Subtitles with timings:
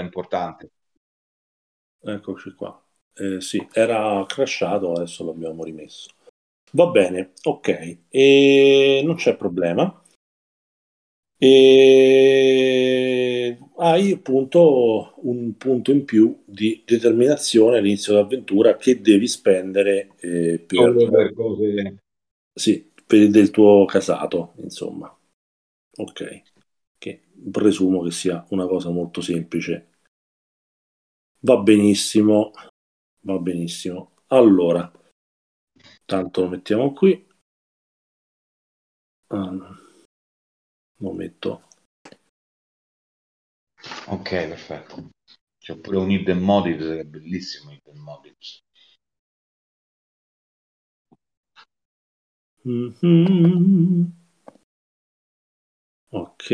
[0.00, 0.70] importante.
[2.00, 2.80] Eccoci qua.
[3.14, 6.10] Eh, sì, era crashato, adesso l'abbiamo rimesso.
[6.72, 10.02] Va bene, ok, e non c'è problema.
[11.36, 20.60] E hai appunto un punto in più di determinazione all'inizio dell'avventura che devi spendere eh,
[20.60, 22.02] per, per cose...
[22.54, 25.14] sì, per del tuo casato, insomma.
[25.96, 26.42] Ok,
[27.50, 29.88] presumo che sia una cosa molto semplice.
[31.40, 32.52] Va benissimo,
[33.20, 34.14] va benissimo.
[34.28, 34.90] Allora,
[36.04, 37.26] tanto lo mettiamo qui.
[39.30, 39.78] Um,
[40.98, 41.62] lo metto.
[44.08, 45.10] Ok, perfetto.
[45.58, 48.62] C'è pure un hidden motives che è bellissimo hidden motives.
[52.64, 54.06] Mm-hmm.
[56.10, 56.50] Ok.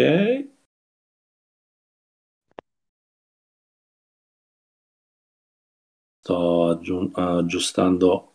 [6.29, 8.33] Sto aggiu- aggiustando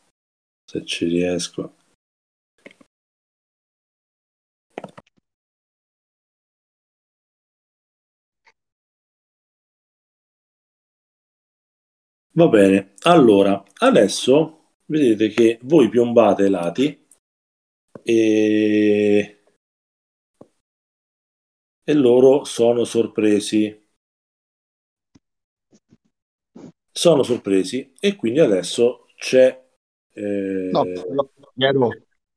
[0.65, 1.75] se ci riesco.
[12.35, 17.05] Va bene, allora adesso vedete che voi piombate ai lati
[18.05, 19.37] e,
[21.85, 23.82] e loro sono sorpresi.
[26.93, 29.61] Sono sorpresi e quindi adesso c'è...
[30.13, 30.69] Eh...
[30.71, 30.85] No,
[31.55, 31.89] Piero,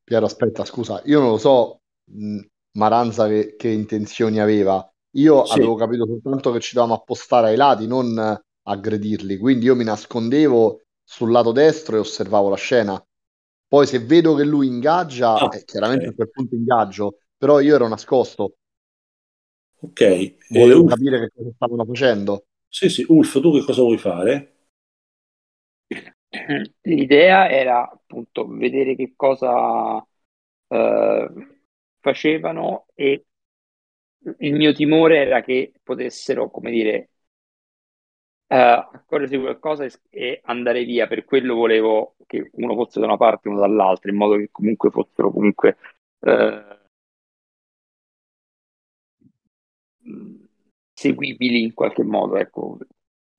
[0.03, 2.41] Piero, aspetta, scusa, io non lo so mh,
[2.73, 4.89] Maranza che, che intenzioni aveva.
[5.17, 5.53] Io Sì.
[5.55, 8.19] avevo capito soltanto che ci dovevamo appostare ai lati, non
[8.63, 9.39] aggredirli.
[9.39, 13.03] Quindi io mi nascondevo sul lato destro e osservavo la scena.
[13.69, 16.13] Poi se vedo che lui ingaggia, Ah, eh, chiaramente ok.
[16.13, 18.57] a quel punto ingaggio, però io ero nascosto,
[19.81, 22.45] Ok, e volevo Ulf, capire che cosa stavano facendo.
[22.79, 24.69] Sì, sì, Ulf, tu che cosa vuoi fare?
[26.83, 30.05] L'idea era appunto vedere che cosa
[30.69, 31.31] eh,
[32.01, 33.25] facevano e
[34.41, 37.11] il mio timore era che potessero, come dire,
[38.49, 41.07] eh, accorgersi qualcosa e, e andare via.
[41.07, 44.49] Per quello volevo che uno fosse da una parte e uno dall'altra, in modo che
[44.51, 45.77] comunque fossero comunque
[46.21, 46.79] eh,
[50.97, 52.79] seguibili in qualche modo, ecco.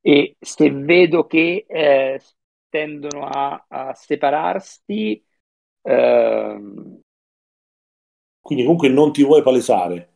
[0.01, 2.22] E se vedo che eh,
[2.69, 5.23] tendono a, a separarsi,
[5.84, 7.01] ehm,
[8.41, 10.09] Quindi comunque non ti vuoi palesare.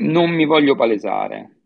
[0.00, 1.58] non mi voglio palesare.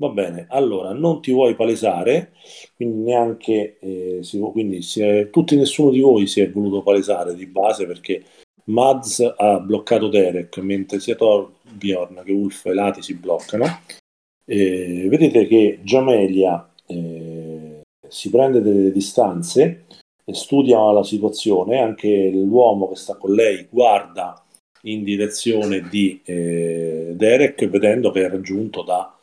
[0.00, 2.32] Va bene, allora non ti vuoi palesare,
[2.76, 7.46] quindi neanche, eh, si, quindi è- tutti nessuno di voi si è voluto palesare di
[7.46, 8.22] base perché
[8.68, 13.64] Mads ha bloccato Derek, mentre sia Torbjorn che Ulf e Lati si bloccano.
[14.44, 19.84] E vedete che Giamelia eh, si prende delle distanze
[20.32, 24.42] studia la situazione, anche l'uomo che sta con lei guarda
[24.82, 29.18] in direzione di eh, Derek vedendo che è raggiunto da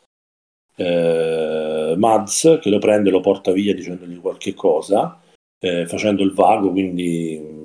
[0.76, 5.20] eh, Mads che lo prende e lo porta via dicendogli qualche cosa,
[5.58, 7.55] eh, facendo il vago, quindi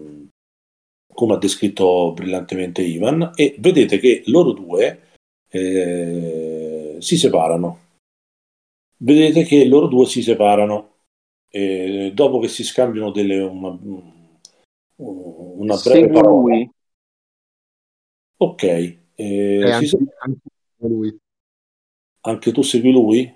[1.22, 5.10] come ha descritto brillantemente Ivan, e vedete che loro due
[5.50, 7.90] eh, si separano.
[8.98, 10.96] Vedete che loro due si separano
[11.50, 13.78] eh, dopo che si scambiano delle, una,
[14.96, 16.28] una breve parola.
[16.28, 16.72] lui.
[18.38, 18.64] Ok,
[19.14, 20.40] eh, anche, se- anche
[20.78, 21.16] lui.
[22.22, 23.32] anche tu segui lui?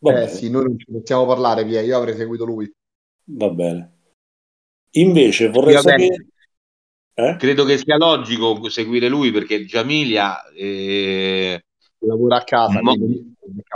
[0.00, 0.28] Va Eh bene.
[0.28, 1.82] sì, noi non ci possiamo parlare, via.
[1.82, 2.68] Io avrei seguito lui.
[3.26, 3.90] Va bene.
[4.94, 6.26] Invece vorrei sapere...
[7.16, 7.36] Eh?
[7.36, 11.64] Credo che sia logico seguire lui perché Giamilia eh,
[12.00, 12.94] Lavora a casa, mo-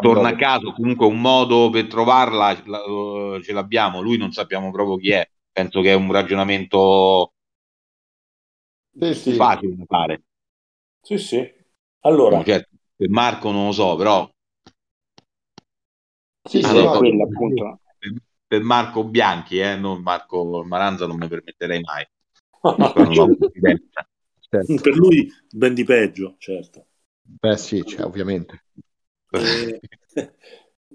[0.00, 4.96] torna a casa, comunque un modo per trovarla la- ce l'abbiamo, lui non sappiamo proprio
[4.96, 5.28] chi è.
[5.52, 7.32] Penso che è un ragionamento
[9.00, 9.36] Sì, sì.
[9.36, 10.22] facile da fare.
[11.00, 11.54] Sì, sì.
[12.00, 14.28] Allora, Certo, per Marco non lo so, però
[16.48, 16.90] Sì, sì, no.
[16.98, 17.80] quello appunto.
[17.98, 18.12] per,
[18.46, 22.06] per Marco Bianchi, eh, non Marco Maranza, non mi permetterei mai.
[24.48, 24.80] Certo.
[24.80, 26.86] per lui ben di peggio, certo.
[27.22, 28.64] Beh sì, cioè, ovviamente.
[29.30, 29.80] Eh,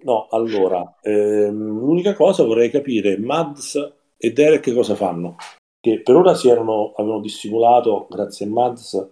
[0.03, 5.35] no, allora, ehm, l'unica cosa vorrei capire, Mads e Derek cosa fanno?
[5.79, 9.09] Che per ora si erano, avevano dissimulato, grazie a Mads,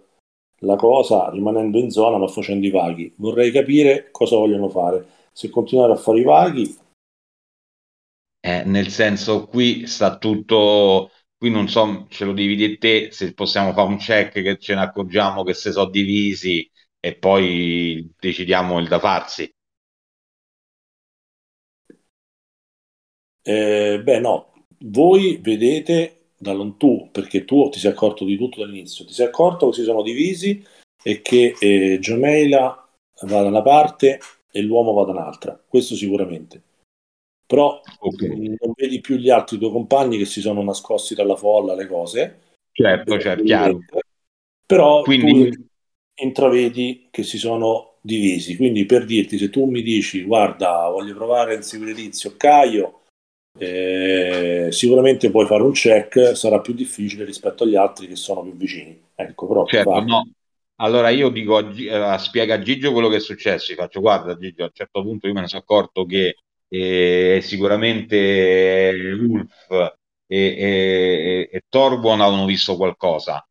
[0.62, 3.12] la cosa rimanendo in zona ma facendo i vaghi.
[3.16, 5.06] Vorrei capire cosa vogliono fare.
[5.32, 6.78] Se continuare a fare i vaghi,
[8.42, 11.10] Eh, nel senso, qui sta tutto,
[11.40, 14.82] qui non so, ce lo dividi te, se possiamo fare un check che ce ne
[14.82, 16.70] accorgiamo che se sono divisi
[17.00, 19.50] e poi decidiamo il da farsi.
[23.42, 29.06] Eh, beh no, voi vedete da tu, perché tu ti sei accorto di tutto dall'inizio,
[29.06, 30.62] ti sei accorto che si sono divisi
[31.02, 32.88] e che eh, Giameila
[33.22, 34.20] va da una parte
[34.50, 36.62] e l'uomo va da un'altra, questo sicuramente.
[37.50, 38.22] Però Ok.
[38.22, 42.38] non vedi più gli altri tuoi compagni che si sono nascosti dalla folla, le cose.
[42.72, 43.82] Certo, certo, chiaro.
[44.66, 45.50] Però Quindi, tu
[46.20, 48.54] intravedi che si sono divisi.
[48.54, 53.00] Quindi per dirti, se tu mi dici guarda, voglio provare a inseguire Tizio Caio,
[53.58, 58.54] eh, sicuramente puoi fare un check, sarà più difficile rispetto agli altri che sono più
[58.54, 58.96] vicini.
[59.16, 60.00] Ecco, però certo, va.
[60.00, 60.30] no.
[60.76, 63.72] Allora io dico, a, Gi- eh, spiega a Gigio quello che è successo.
[63.72, 66.36] Gli faccio, guarda, Gigio, a un certo punto io me ne sono accorto che
[66.70, 69.68] eh, sicuramente Ulf
[70.26, 73.44] e, e, e Torbjorn avevano visto qualcosa.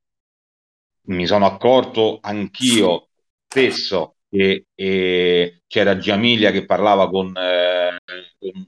[1.07, 3.09] Mi sono accorto anch'io
[3.47, 7.97] stesso che eh, c'era Giamilia che parlava con, eh,
[8.37, 8.65] con un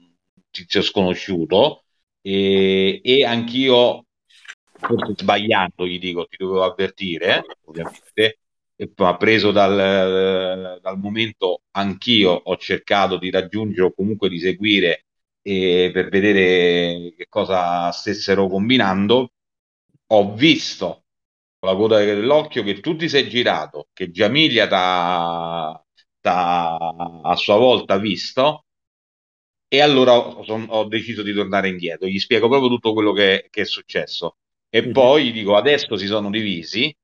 [0.50, 1.84] tizio sconosciuto
[2.20, 4.06] e, e anch'io,
[4.72, 8.40] forse sbagliando, gli dico, ti dovevo avvertire, ovviamente,
[9.18, 15.06] preso dal, dal momento anch'io ho cercato di raggiungere o comunque di seguire
[15.42, 19.32] eh, per vedere che cosa stessero combinando.
[20.08, 21.04] Ho visto
[21.58, 25.84] con la coda dell'occhio che tu ti sei girato, che Giamilia t'ha
[26.20, 26.76] t'ha
[27.22, 28.64] a sua volta visto
[29.68, 32.06] e allora ho, son- ho deciso di tornare indietro.
[32.06, 34.36] Gli spiego proprio tutto quello che, che è successo.
[34.68, 34.92] E Mhm.
[34.92, 36.94] poi gli dico, adesso si sono divisi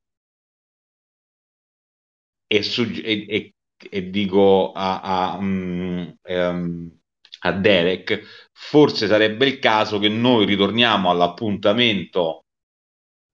[2.48, 2.58] e,
[3.04, 3.54] e- e-
[3.90, 5.00] e dico a,
[5.34, 6.98] a, mm, ehm,
[7.40, 12.44] a Derek, forse sarebbe il caso che noi ritorniamo all'appuntamento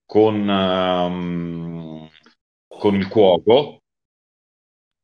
[0.07, 2.09] con, ehm,
[2.69, 3.81] con il cuoco,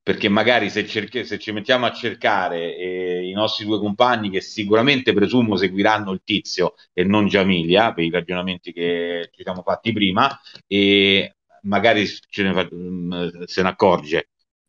[0.02, 4.40] perché magari se, cerchi- se ci mettiamo a cercare eh, i nostri due compagni, che
[4.40, 9.92] sicuramente presumo seguiranno il tizio e non Giamilia, per i ragionamenti che ci siamo fatti
[9.92, 14.28] prima, e magari ne mm, se ne accorge.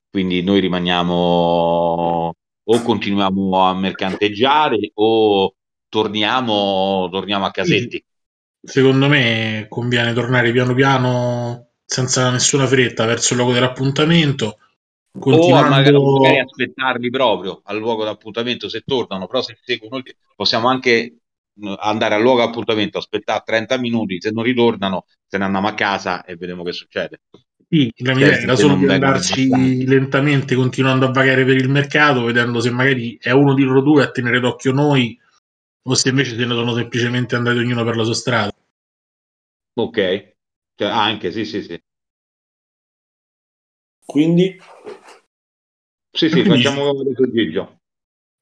[0.10, 5.56] Quindi noi rimaniamo o continuiamo a mercanteggiare o
[5.90, 8.04] torniamo, torniamo a casetti.
[8.62, 14.58] secondo me conviene tornare piano piano, senza nessuna fretta, verso il luogo dell'appuntamento,
[15.20, 16.44] O a magari, o magari continuando...
[16.44, 20.02] aspettarli proprio al luogo d'appuntamento se tornano, però se seguono
[20.36, 21.21] possiamo anche
[21.78, 26.24] andare al luogo d'appuntamento, aspettare 30 minuti, se non ritornano, se ne andiamo a casa
[26.24, 27.22] e vediamo che succede.
[27.70, 32.24] Sì, la mia idea era solo di andarci lentamente, continuando a vagare per il mercato,
[32.24, 35.18] vedendo se magari è uno di loro due a tenere d'occhio noi,
[35.84, 38.52] o se invece se ne sono semplicemente andati ognuno per la sua strada.
[39.74, 40.34] Ok,
[40.76, 41.82] Cioè, anche sì, sì, sì.
[44.06, 44.58] Quindi
[46.14, 47.80] Sì, sì, Quindi- facciamo questo Gigio.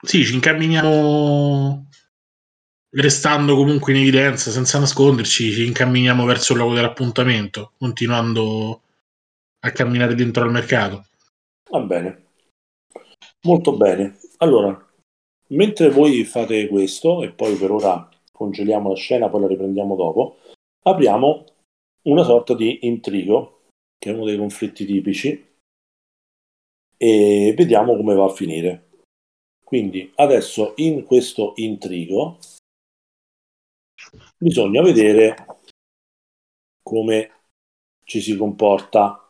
[0.02, 1.88] Sì, ci incamminiamo
[2.92, 8.82] restando comunque in evidenza, senza nasconderci, ci incamminiamo verso il luogo dell'appuntamento, continuando
[9.60, 11.06] a camminare dentro al mercato.
[11.70, 12.26] Va bene,
[13.42, 14.18] molto bene.
[14.38, 14.88] Allora,
[15.50, 20.40] mentre voi fate questo, e poi per ora congeliamo la scena, poi la riprendiamo dopo,
[20.84, 21.46] apriamo
[22.04, 23.64] una sorta di intrigo,
[23.98, 25.48] che è uno dei conflitti tipici,
[26.98, 28.88] e vediamo come va a finire.
[29.64, 32.40] Quindi adesso in questo intrigo
[34.38, 35.46] bisogna vedere
[36.82, 37.32] come
[38.04, 39.30] ci si comporta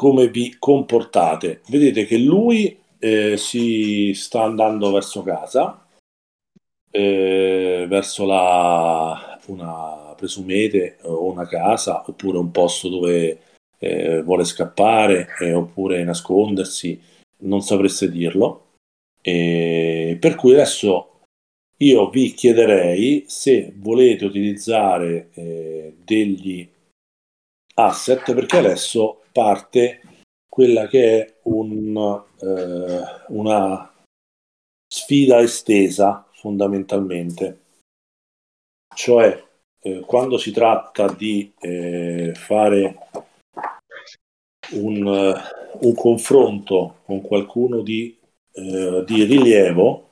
[0.00, 1.60] come vi comportate.
[1.68, 5.86] Vedete che lui eh, si sta andando verso casa,
[6.90, 13.40] eh, verso la, una, presumete, una casa, oppure un posto dove
[13.78, 16.98] eh, vuole scappare, eh, oppure nascondersi,
[17.40, 18.68] non sapreste dirlo.
[19.20, 21.09] E per cui adesso
[21.82, 26.68] io vi chiederei se volete utilizzare eh, degli
[27.74, 30.00] asset perché adesso parte
[30.48, 33.92] quella che è un, eh, una
[34.86, 37.58] sfida estesa fondamentalmente.
[38.94, 39.42] Cioè
[39.82, 43.08] eh, quando si tratta di eh, fare
[44.72, 45.42] un,
[45.80, 48.18] un confronto con qualcuno di,
[48.52, 50.09] eh, di rilievo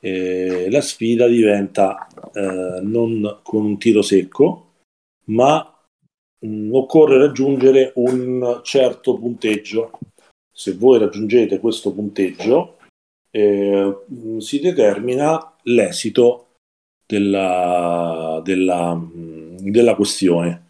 [0.00, 4.68] eh, la sfida diventa eh, non con un tiro secco
[5.28, 5.78] ma
[6.40, 9.98] mh, occorre raggiungere un certo punteggio.
[10.52, 12.78] Se voi raggiungete questo punteggio,
[13.30, 16.46] eh, mh, si determina l'esito
[17.06, 20.66] della, della, mh, della questione.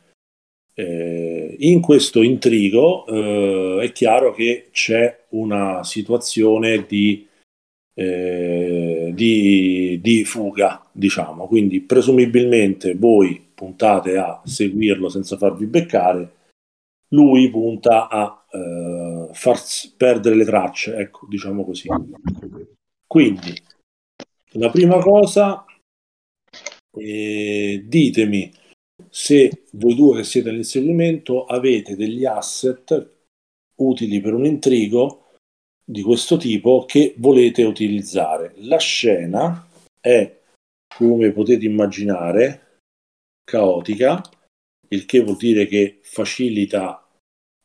[0.74, 7.26] Eh, in questo intrigo eh, è chiaro che c'è una situazione di,
[7.94, 11.46] eh, di, di fuga, diciamo.
[11.46, 16.32] Quindi presumibilmente voi puntate a seguirlo senza farvi beccare,
[17.08, 19.58] lui punta a eh, far
[19.96, 21.88] perdere le tracce, ecco, diciamo così.
[23.06, 23.54] Quindi,
[24.52, 25.64] la prima cosa,
[26.96, 28.52] eh, ditemi
[29.08, 33.16] se voi due che siete all'inseguimento avete degli asset
[33.76, 35.27] utili per un intrigo
[35.90, 38.52] di questo tipo che volete utilizzare.
[38.58, 39.66] La scena
[39.98, 40.40] è,
[40.94, 42.80] come potete immaginare,
[43.42, 44.20] caotica,
[44.88, 47.08] il che vuol dire che facilita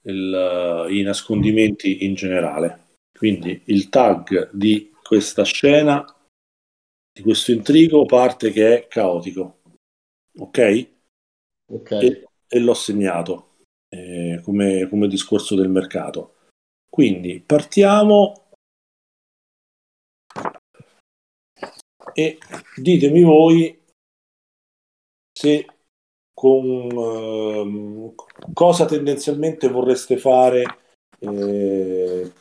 [0.04, 2.92] il, i nascondimenti in generale.
[3.12, 6.06] Quindi il tag di questa scena,
[7.12, 9.64] di questo intrigo, parte che è caotico.
[10.38, 10.90] Ok?
[11.74, 11.92] Ok.
[11.92, 13.56] E, e l'ho segnato
[13.90, 16.33] eh, come, come discorso del mercato.
[16.94, 18.34] Quindi partiamo.
[22.14, 22.38] E
[22.76, 23.82] ditemi voi
[25.32, 25.66] se
[26.32, 28.14] con eh,
[28.54, 30.64] cosa tendenzialmente vorreste fare
[31.18, 32.32] eh,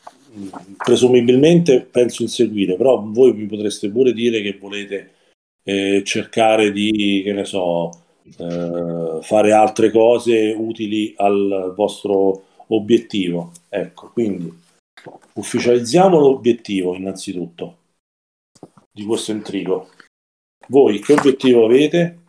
[0.77, 5.15] presumibilmente penso inseguire però voi mi potreste pure dire che volete
[5.63, 7.91] eh, cercare di che ne so
[8.39, 13.53] eh, fare altre cose utili al vostro obiettivo.
[13.69, 14.61] Ecco, quindi
[15.35, 17.79] ufficializziamo l'obiettivo innanzitutto
[18.91, 19.91] di questo intrigo.
[20.69, 22.21] Voi che obiettivo avete?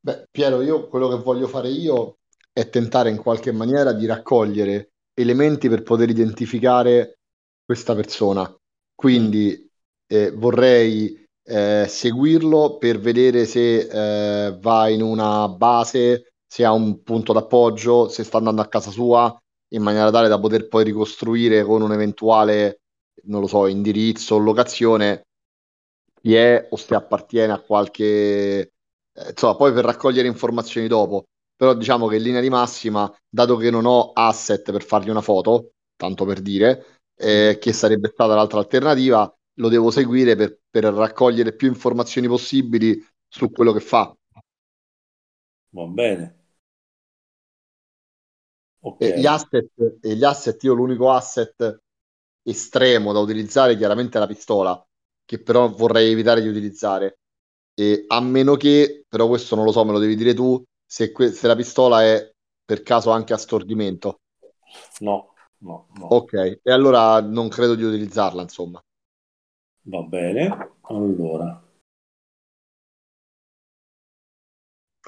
[0.00, 2.18] Beh, Piero, io quello che voglio fare io
[2.52, 7.18] è tentare in qualche maniera di raccogliere elementi per poter identificare
[7.64, 8.54] questa persona.
[8.94, 9.68] Quindi
[10.06, 17.02] eh, vorrei eh, seguirlo per vedere se eh, va in una base, se ha un
[17.02, 19.34] punto d'appoggio, se sta andando a casa sua,
[19.70, 22.80] in maniera tale da poter poi ricostruire con un eventuale,
[23.24, 25.22] non lo so, indirizzo o locazione
[26.20, 28.04] chi è o se appartiene a qualche...
[29.12, 31.24] Eh, insomma, poi per raccogliere informazioni dopo.
[31.56, 35.22] Però diciamo che in linea di massima, dato che non ho asset per fargli una
[35.22, 40.84] foto, tanto per dire, eh, che sarebbe stata l'altra alternativa, lo devo seguire per, per
[40.84, 44.14] raccogliere più informazioni possibili su quello che fa.
[45.72, 46.34] Va bene.
[48.80, 49.12] Okay.
[49.12, 49.70] E gli, asset,
[50.00, 51.80] e gli asset, io l'unico asset
[52.42, 54.86] estremo da utilizzare chiaramente è la pistola,
[55.24, 57.18] che però vorrei evitare di utilizzare.
[57.74, 61.10] E a meno che, però questo non lo so, me lo devi dire tu, se,
[61.10, 62.30] que- se la pistola è
[62.64, 64.20] per caso anche a stordimento.
[65.00, 66.06] No, no, no.
[66.08, 68.80] Ok, e allora non credo di utilizzarla, insomma.
[69.94, 70.48] Va bene,
[70.82, 71.60] allora.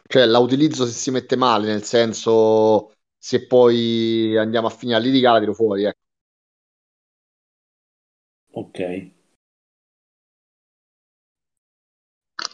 [0.06, 5.00] Cioè, la utilizzo se si mette male, nel senso, se poi andiamo a finire a
[5.00, 5.98] litigare, la tiro fuori, ecco.
[8.52, 8.78] Ok.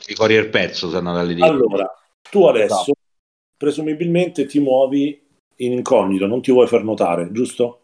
[0.08, 1.50] I fuori il pezzo se andate a litigare.
[1.52, 1.90] Allora,
[2.30, 2.92] tu adesso esatto.
[3.56, 5.22] presumibilmente ti muovi
[5.56, 7.80] in incognito, non ti vuoi far notare, giusto?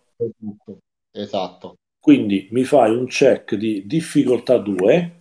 [1.13, 1.77] Esatto.
[2.00, 5.19] Quindi mi fai un check di difficoltà 2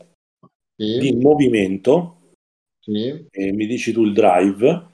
[0.76, 0.98] sì.
[0.98, 2.34] di movimento
[2.80, 3.28] sì.
[3.30, 4.88] e mi dici tu il drive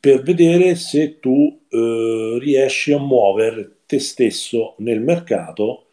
[0.00, 5.88] per vedere se tu eh, riesci a muovere te stesso nel mercato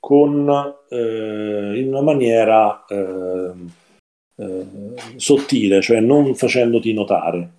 [0.00, 0.48] con
[0.88, 3.52] eh, in una maniera eh,
[4.36, 4.66] eh
[5.16, 7.54] sottile, cioè non facendoti notare.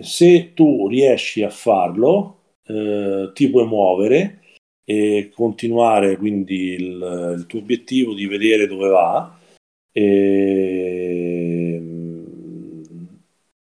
[0.00, 4.41] Se tu riesci a farlo, eh, ti puoi muovere
[4.84, 9.38] e continuare quindi il, il tuo obiettivo di vedere dove va
[9.92, 11.82] e,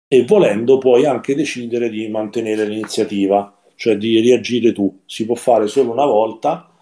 [0.09, 5.03] e volendo puoi anche decidere di mantenere l'iniziativa, cioè di reagire tu.
[5.05, 6.73] Si può fare solo una volta,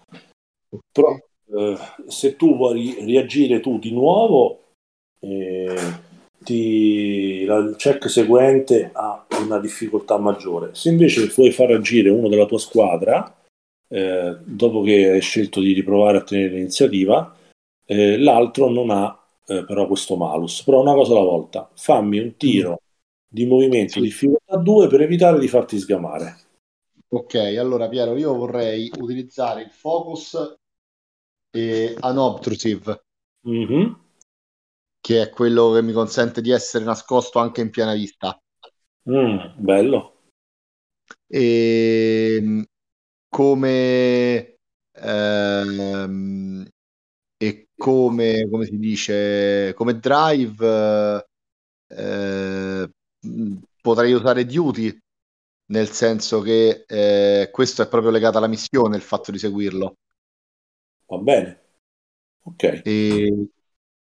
[0.91, 1.15] però
[1.55, 4.61] eh, se tu vuoi reagire tu di nuovo,
[5.19, 5.75] eh,
[6.39, 10.69] ti, la, il check seguente ha una difficoltà maggiore.
[10.73, 13.35] Se invece vuoi far agire uno della tua squadra,
[13.93, 17.37] eh, dopo che hai scelto di riprovare a tenere l'iniziativa,
[17.85, 20.63] eh, l'altro non ha eh, però questo malus.
[20.63, 22.81] Però una cosa alla volta, fammi un tiro
[23.27, 24.01] di movimento sì.
[24.01, 26.37] difficoltà 2 per evitare di farti sgamare.
[27.09, 30.55] Ok, allora Piero, io vorrei utilizzare il focus
[31.51, 33.03] e unobtrusive,
[33.47, 33.93] mm-hmm.
[34.99, 38.35] che è quello che mi consente di essere nascosto anche in piena vista.
[39.07, 40.21] Mm, bello.
[41.27, 42.65] E ehm,
[43.33, 44.57] come
[44.91, 46.67] ehm,
[47.37, 51.25] e come, come si dice come drive
[51.87, 52.89] eh,
[53.81, 54.95] potrei usare duty
[55.71, 59.95] nel senso che eh, questo è proprio legato alla missione il fatto di seguirlo
[61.07, 61.61] Va bene.
[62.43, 62.63] Ok.
[62.83, 63.47] E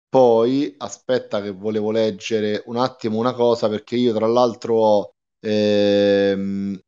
[0.08, 6.78] poi aspetta che volevo leggere un attimo una cosa perché io tra l'altro ho ehm,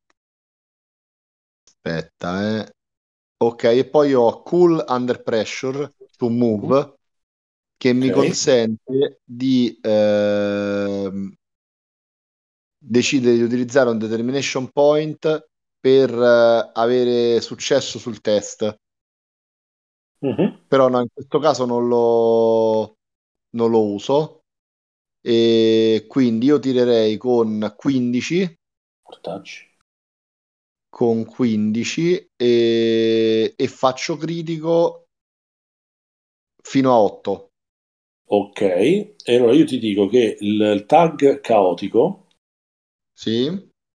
[1.83, 2.73] aspetta eh.
[3.39, 6.95] ok e poi ho Cool Under Pressure su Move
[7.77, 11.35] che mi consente di ehm,
[12.81, 18.77] decidere di utilizzare un determination point per eh, avere successo sul test
[20.23, 20.59] Mhm.
[20.67, 22.99] però no, in questo caso non lo,
[23.51, 24.43] non lo uso
[25.21, 28.57] e quindi io tirerei con 15
[29.03, 29.68] Portaggi.
[30.99, 35.05] Con 15 e, e faccio critico
[36.61, 37.51] fino a 8
[38.31, 42.27] Ok, e allora io ti dico che il, tag caotico,
[43.13, 43.47] sì.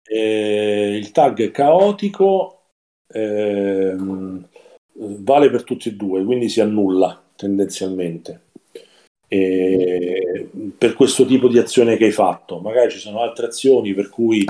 [0.04, 2.68] eh, il tag caotico
[3.08, 4.48] ehm,
[4.92, 8.44] vale per tutti e due, quindi si annulla tendenzialmente.
[9.26, 14.08] E per questo tipo di azione che hai fatto, magari ci sono altre azioni per
[14.08, 14.46] cui,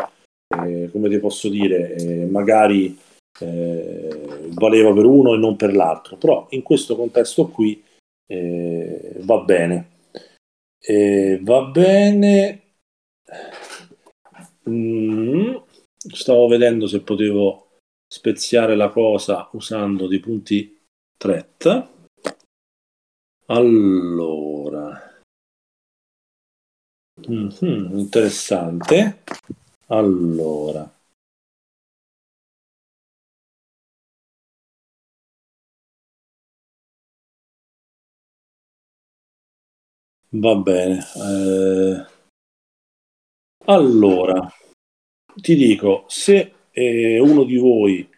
[0.52, 2.98] eh, come ti posso dire, eh, magari
[3.40, 7.82] eh, valeva per uno e non per l'altro, però in questo contesto qui
[8.26, 9.88] eh, va bene.
[11.40, 12.60] Va bene.
[14.68, 15.54] Mm,
[15.96, 20.76] stavo vedendo se potevo speziare la cosa usando dei punti
[21.16, 21.88] threat.
[23.46, 25.12] Allora,
[27.28, 29.22] Mhm, interessante.
[29.92, 30.90] Allora,
[40.30, 40.98] va bene.
[41.14, 42.06] Eh,
[43.66, 44.50] allora,
[45.34, 48.08] ti dico, se eh, uno di voi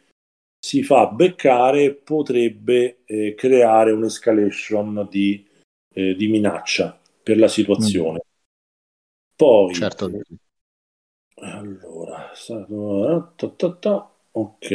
[0.57, 5.45] si fa beccare, potrebbe eh, creare un'escalation di,
[5.93, 8.21] eh, di minaccia per la situazione.
[9.35, 10.09] Poi, certo
[11.53, 12.33] allora,
[13.37, 14.67] ta- ta- ta, ok.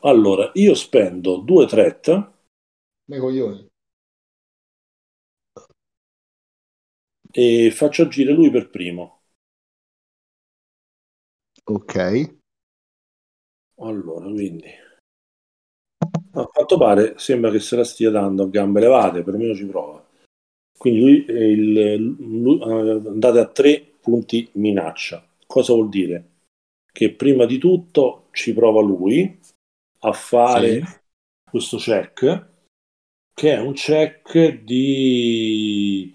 [0.00, 2.32] Allora, io spendo due threat
[3.06, 3.68] me coglioni
[7.32, 9.22] e faccio agire lui per primo.
[11.66, 11.94] ok
[13.80, 14.68] Allora, quindi
[16.32, 19.97] a quanto pare sembra che se la stia dando a gambe levate, perlomeno ci prova.
[20.78, 25.26] Quindi lui, eh, il- lui- eh, andate a tre punti minaccia.
[25.46, 26.24] Cosa vuol dire?
[26.90, 29.38] Che prima di tutto ci prova lui
[30.00, 30.84] a fare Sì.
[31.50, 32.46] questo check,
[33.34, 36.14] che è un check di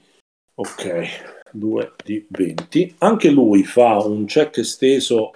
[0.56, 2.95] ok, 2 di 20.
[2.99, 5.32] Anche lui fa un check esteso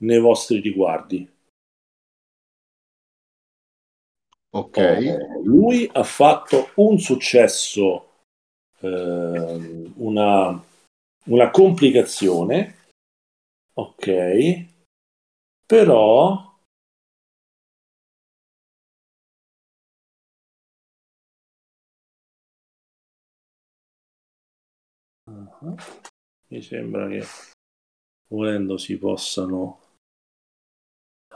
[0.00, 1.26] nei vostri riguardi.
[4.54, 8.11] ok lui ha fatto un successo,
[8.82, 10.62] ehm, una,
[11.26, 12.76] una complicazione,
[13.74, 14.06] ok,
[15.66, 16.50] però
[25.26, 25.74] Ah,
[26.50, 27.24] mi sembra che
[28.26, 29.78] volendo si possano.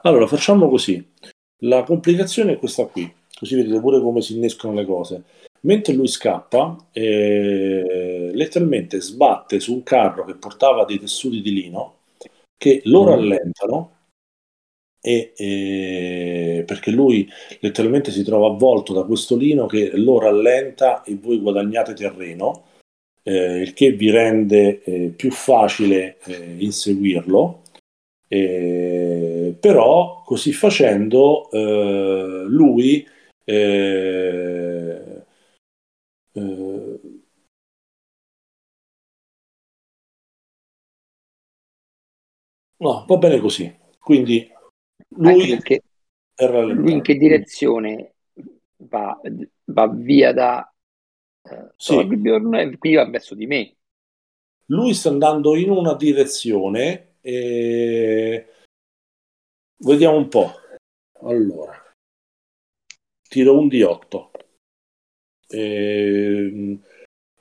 [0.03, 1.13] Allora, facciamo così.
[1.61, 5.23] La complicazione è questa qui, così vedete pure come si innescono le cose.
[5.61, 11.95] Mentre lui scappa, eh, letteralmente sbatte su un carro che portava dei tessuti di lino
[12.57, 13.07] che lo Mm.
[13.07, 13.91] rallentano
[15.01, 17.29] e, e- perché lui
[17.61, 22.65] letteralmente si trova avvolto da questo lino che lo rallenta e voi guadagnate terreno,
[23.23, 27.63] eh, il che vi rende eh, più facile eh, inseguirlo.
[28.29, 33.07] Eh, però così facendo eh, lui
[33.47, 35.25] eh,
[36.35, 37.01] eh,
[42.79, 43.75] no, va bene così.
[43.99, 44.53] Quindi
[45.17, 45.59] lui
[46.39, 48.15] lui in che direzione
[48.77, 49.19] va?
[49.65, 50.73] Va via da
[51.43, 51.99] eh, Sì.
[51.99, 53.77] E quindi va verso di me.
[54.67, 58.47] Lui sta andando in una direzione e
[59.79, 60.53] vediamo un po'.
[61.23, 61.86] Allora,
[63.37, 64.31] tiro un di 8.
[65.49, 66.81] 1,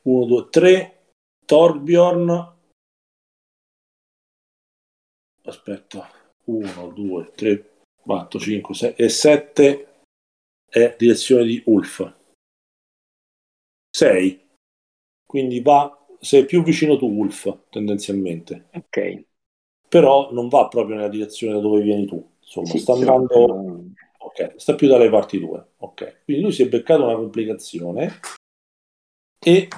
[0.03, 1.13] 2, 3.
[1.45, 2.53] Torbjorn.
[5.43, 6.11] Aspetta.
[6.43, 7.69] 1, 2, 3,
[8.01, 10.01] 4, 5, 6 e 7
[10.69, 12.13] è direzione di Ulf.
[13.95, 14.47] 6.
[15.25, 18.67] Quindi va, sei più vicino tu, Ulf, tendenzialmente.
[18.73, 19.23] Ok.
[19.87, 22.33] però non va proprio nella direzione da dove vieni tu.
[22.41, 23.93] Insomma, Sì, sta andando...
[24.37, 25.75] Ok, sta più dalle parti tue.
[25.77, 28.19] Ok, quindi lui si è beccato una complicazione
[29.39, 29.69] e,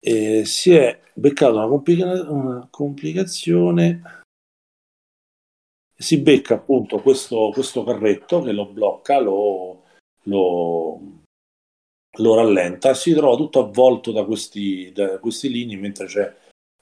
[0.00, 4.22] e si è beccato una, complica- una complicazione.
[5.94, 9.84] Si becca appunto questo, questo carretto che lo blocca, lo,
[10.22, 11.00] lo,
[12.18, 16.34] lo rallenta, si trova tutto avvolto da questi, da questi linei mentre c'è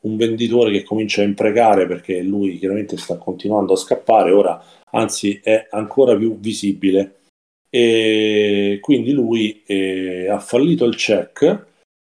[0.04, 5.40] un venditore che comincia a imprecare perché lui chiaramente sta continuando a scappare, ora anzi
[5.42, 7.20] è ancora più visibile.
[7.68, 11.66] E quindi lui eh, ha fallito il check.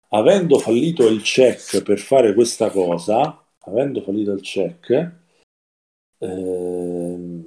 [0.09, 5.13] Avendo fallito il check per fare questa cosa avendo fallito il check
[6.19, 7.43] ehm,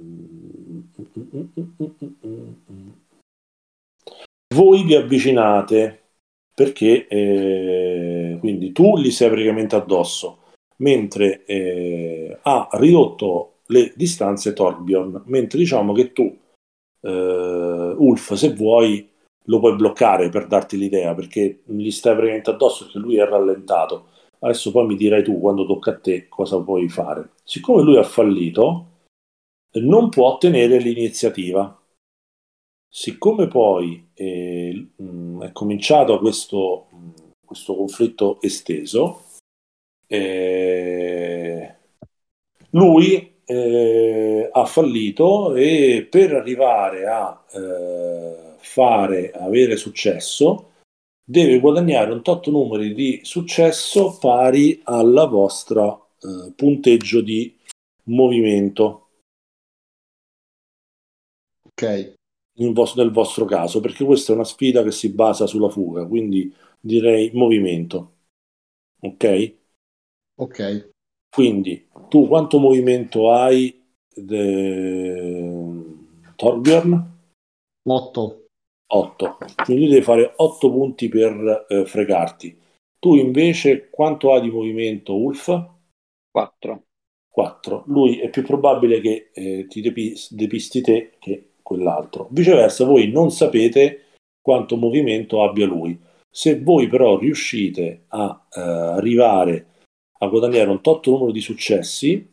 [4.54, 6.07] voi vi avvicinate
[6.58, 10.38] perché eh, quindi tu gli sei praticamente addosso
[10.78, 16.36] mentre eh, ha ridotto le distanze Torbjorn mentre diciamo che tu
[17.02, 19.08] eh, Ulf se vuoi
[19.44, 24.08] lo puoi bloccare per darti l'idea perché gli stai praticamente addosso perché lui è rallentato.
[24.40, 27.34] Adesso poi mi dirai tu quando tocca a te cosa puoi fare.
[27.44, 28.86] Siccome lui ha fallito
[29.74, 31.77] non può ottenere l'iniziativa
[32.88, 34.88] siccome poi eh,
[35.40, 36.88] è cominciato questo,
[37.44, 39.24] questo conflitto esteso
[40.10, 41.74] eh,
[42.70, 50.72] lui eh, ha fallito e per arrivare a eh, fare avere successo
[51.22, 57.54] deve guadagnare un tot numeri di successo pari alla vostra eh, punteggio di
[58.04, 59.08] movimento.
[61.64, 62.14] Ok,
[62.72, 66.52] vos- nel vostro caso perché questa è una sfida che si basa sulla fuga quindi
[66.80, 68.14] direi movimento
[69.00, 69.54] ok
[70.36, 70.58] ok.
[71.30, 73.74] quindi tu quanto movimento hai
[74.14, 75.84] de...
[76.36, 77.16] Torbjorn?
[77.96, 78.24] 8.
[78.90, 82.56] 8 quindi devi fare 8 punti per eh, fregarti
[82.98, 85.46] tu invece quanto hai di movimento Ulf?
[86.30, 86.82] 4.
[87.28, 92.28] 4 lui è più probabile che eh, ti depi- depisti te che quell'altro.
[92.30, 94.06] Viceversa voi non sapete
[94.40, 96.00] quanto movimento abbia lui.
[96.30, 99.66] Se voi però riuscite a eh, arrivare
[100.20, 102.26] a guadagnare un tot numero di successi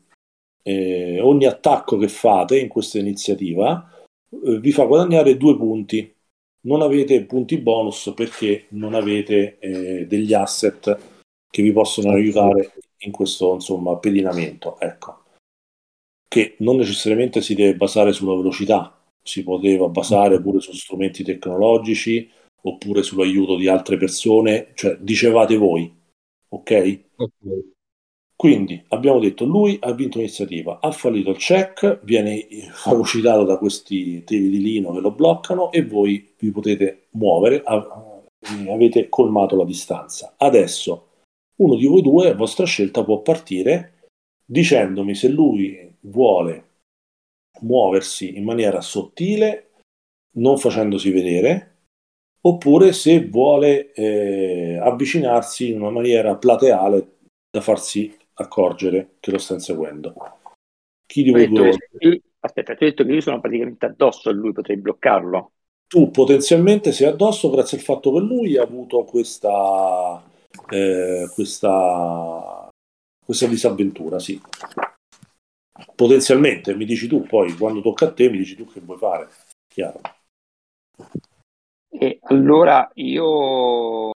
[0.64, 3.92] eh, ogni attacco che fate in questa iniziativa
[4.30, 6.14] eh, vi fa guadagnare due punti.
[6.62, 10.98] Non avete punti bonus perché non avete eh, degli asset
[11.48, 15.24] che vi possono aiutare in questo insomma pedinamento ecco.
[16.28, 18.95] Che non necessariamente si deve basare sulla velocità
[19.28, 22.30] si poteva basare pure su strumenti tecnologici
[22.62, 25.92] oppure sull'aiuto di altre persone cioè dicevate voi
[26.50, 27.32] ok Ok.
[28.36, 34.24] quindi abbiamo detto lui ha vinto l'iniziativa, ha fallito il check, viene fagocitato da questi
[34.24, 38.22] tevi di lino che lo bloccano e voi vi potete muovere, a-
[38.70, 40.36] avete colmato la distanza.
[40.38, 41.08] Adesso
[41.62, 44.10] uno di voi due, a vostra scelta, può partire
[44.46, 46.74] dicendomi se lui vuole
[47.62, 49.72] muoversi in maniera sottile,
[50.38, 51.78] non facendosi vedere,
[52.42, 57.18] oppure se vuole eh, avvicinarsi in una maniera plateale
[57.50, 60.14] da farsi accorgere che lo sta inseguendo.
[61.06, 61.78] Chi di voi due?
[62.40, 65.52] aspetta, tu hai detto che io sono praticamente addosso a lui, potrei bloccarlo.
[65.88, 70.24] Tu potenzialmente sei addosso grazie al fatto che lui ha avuto questa,
[70.70, 72.70] eh, questa,
[73.24, 74.40] questa disavventura, sì.
[75.96, 79.28] Potenzialmente, mi dici tu, poi quando tocca a te mi dici tu che vuoi fare.
[79.68, 80.00] Chiaro.
[81.90, 84.14] E allora io, io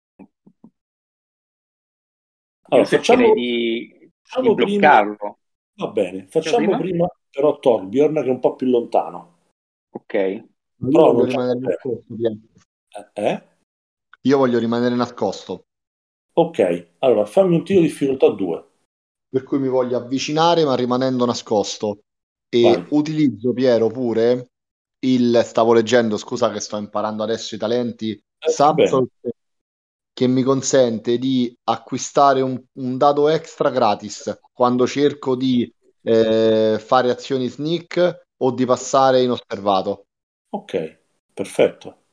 [2.69, 5.39] Allora, facciamo, di, di facciamo prima, bloccarlo.
[5.79, 6.77] va bene, facciamo prima?
[6.79, 9.35] prima però Torbjorn che è un po' più lontano.
[9.91, 10.15] Ok.
[10.15, 10.45] Io
[10.77, 12.05] Però voglio nascosto.
[13.15, 13.23] Eh?
[13.23, 13.43] eh?
[14.23, 15.65] Io voglio rimanere nascosto.
[16.33, 18.65] Ok, allora fammi un tiro di difficoltà 2.
[19.37, 21.99] Per cui mi voglio avvicinare ma rimanendo nascosto.
[22.49, 22.87] E Vai.
[22.89, 24.49] utilizzo, Piero, pure
[25.01, 25.43] il...
[25.45, 28.13] Stavo leggendo, scusa che sto imparando adesso i talenti.
[28.13, 28.51] Eh.
[28.51, 29.11] Subsalt
[30.11, 35.71] che mi consente di acquistare un, un dado extra gratis quando cerco di
[36.01, 40.07] eh, fare azioni sneak o di passare inosservato.
[40.55, 40.99] Ok,
[41.35, 42.05] perfetto.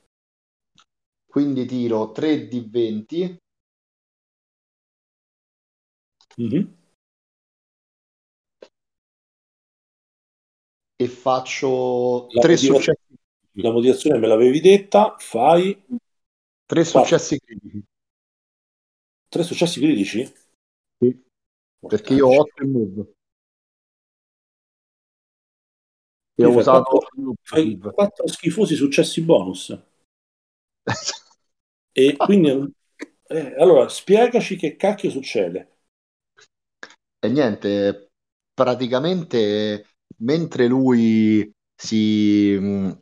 [1.25, 3.37] Quindi tiro 3 di 20
[6.35, 6.82] Mhm.
[11.03, 13.15] E faccio La 3 motiva- successi,
[13.53, 15.83] La motivazione me l'avevi detta, fai
[16.65, 17.83] tre successi critici.
[19.29, 20.31] tre successi critici?
[20.99, 21.23] Sì,
[21.79, 23.13] perché io ho 8 in move.
[26.35, 29.77] E ho usato quattro, fai quattro schifosi successi bonus.
[31.95, 32.73] E quindi,
[33.27, 35.73] eh, allora, spiegaci che cacchio succede.
[37.19, 38.09] E niente,
[38.51, 39.92] praticamente
[40.23, 42.97] mentre lui si mh,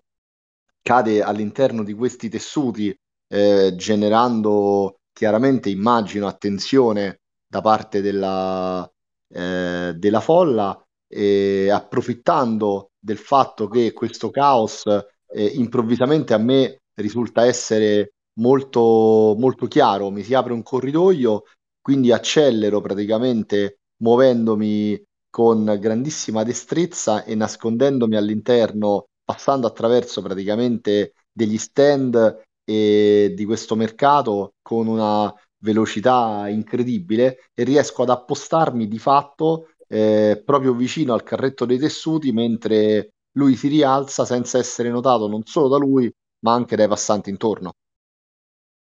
[0.82, 2.96] cade all'interno di questi tessuti,
[3.28, 8.90] eh, generando chiaramente, immagino, attenzione da parte della,
[9.30, 17.46] eh, della folla, e approfittando del fatto che questo caos eh, improvvisamente a me risulta
[17.46, 21.44] essere molto, molto chiaro, mi si apre un corridoio,
[21.82, 25.02] quindi accelero praticamente muovendomi
[25.32, 34.54] con grandissima destrezza e nascondendomi all'interno, passando attraverso praticamente degli stand e di questo mercato
[34.62, 41.66] con una velocità incredibile e riesco ad appostarmi di fatto eh, proprio vicino al carretto
[41.66, 46.12] dei tessuti mentre lui si rialza senza essere notato non solo da lui
[46.44, 47.72] ma anche dai passanti intorno.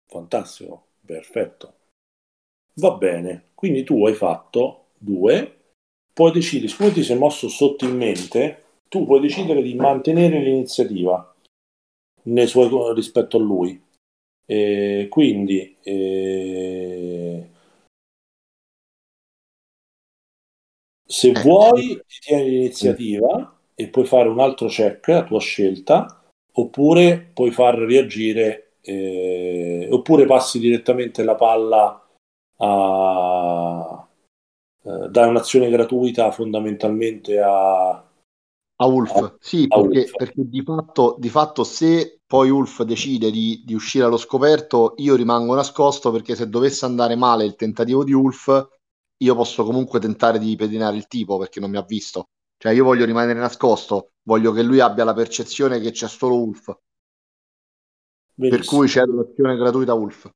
[0.08, 1.74] Fantastico, perfetto.
[2.74, 5.59] Va bene, quindi tu hai fatto due,
[6.20, 11.34] puoi decidere, siccome ti sei mosso sotto in mente, tu puoi decidere di mantenere l'iniziativa
[12.24, 13.82] nei suoi, rispetto a lui.
[14.44, 17.48] E quindi eh,
[21.06, 27.30] se vuoi ti tieni l'iniziativa e puoi fare un altro check a tua scelta, oppure
[27.32, 32.08] puoi far reagire, eh, oppure passi direttamente la palla
[32.58, 33.69] a...
[34.82, 38.04] eh, dai un'azione gratuita fondamentalmente a,
[38.82, 40.14] A Ulf, sì, a perché, Ulf.
[40.16, 45.14] perché di fatto, di fatto se poi Ulf decide di, di uscire allo scoperto, io
[45.14, 48.68] rimango nascosto perché se dovesse andare male il tentativo di Ulf,
[49.18, 52.30] io posso comunque tentare di pedinare il tipo perché non mi ha visto.
[52.56, 56.74] Cioè io voglio rimanere nascosto, voglio che lui abbia la percezione che c'è solo Ulf,
[58.46, 58.66] per Benissimo.
[58.66, 60.30] cui c'è l'azione gratuita Ulf.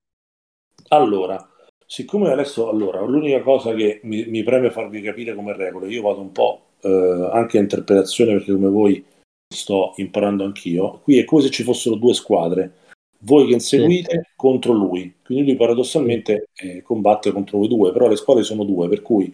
[0.88, 1.46] Allora,
[1.94, 6.20] siccome adesso, allora, l'unica cosa che mi, mi preme farvi capire come regole, io vado
[6.20, 9.04] un po' eh, anche a interpretazione perché come voi
[9.46, 12.72] sto imparando anch'io, qui è come se ci fossero due squadre,
[13.20, 18.16] voi che inseguite contro lui, quindi lui paradossalmente eh, combatte contro voi due, però le
[18.16, 19.32] squadre sono due, per cui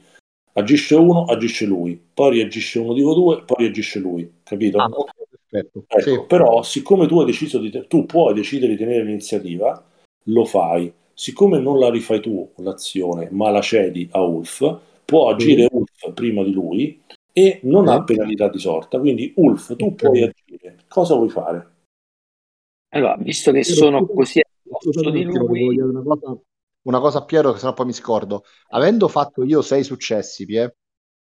[0.53, 4.77] agisce uno, agisce lui, poi reagisce uno di voi due, poi reagisce lui, capito?
[4.77, 4.91] Ah.
[5.53, 6.21] Ecco, Sì.
[6.29, 9.83] però siccome tu hai deciso di te- tu puoi decidere di tenere l'iniziativa,
[10.25, 10.93] lo fai.
[11.21, 16.43] Siccome non la rifai tu l'azione, ma la cedi a Ulf, può agire Ulf prima
[16.43, 16.99] di lui
[17.31, 17.93] e non Sì.
[17.93, 18.99] ha penalità di sorta.
[18.99, 20.79] Quindi Ulf, tu puoi agire.
[20.89, 21.73] Cosa vuoi fare?
[22.95, 26.39] Allora, visto che Piero, sono così a di lui, una cosa,
[26.87, 28.45] una cosa a Piero, che sennò poi mi scordo.
[28.71, 30.75] Avendo fatto io sei successi, Pie,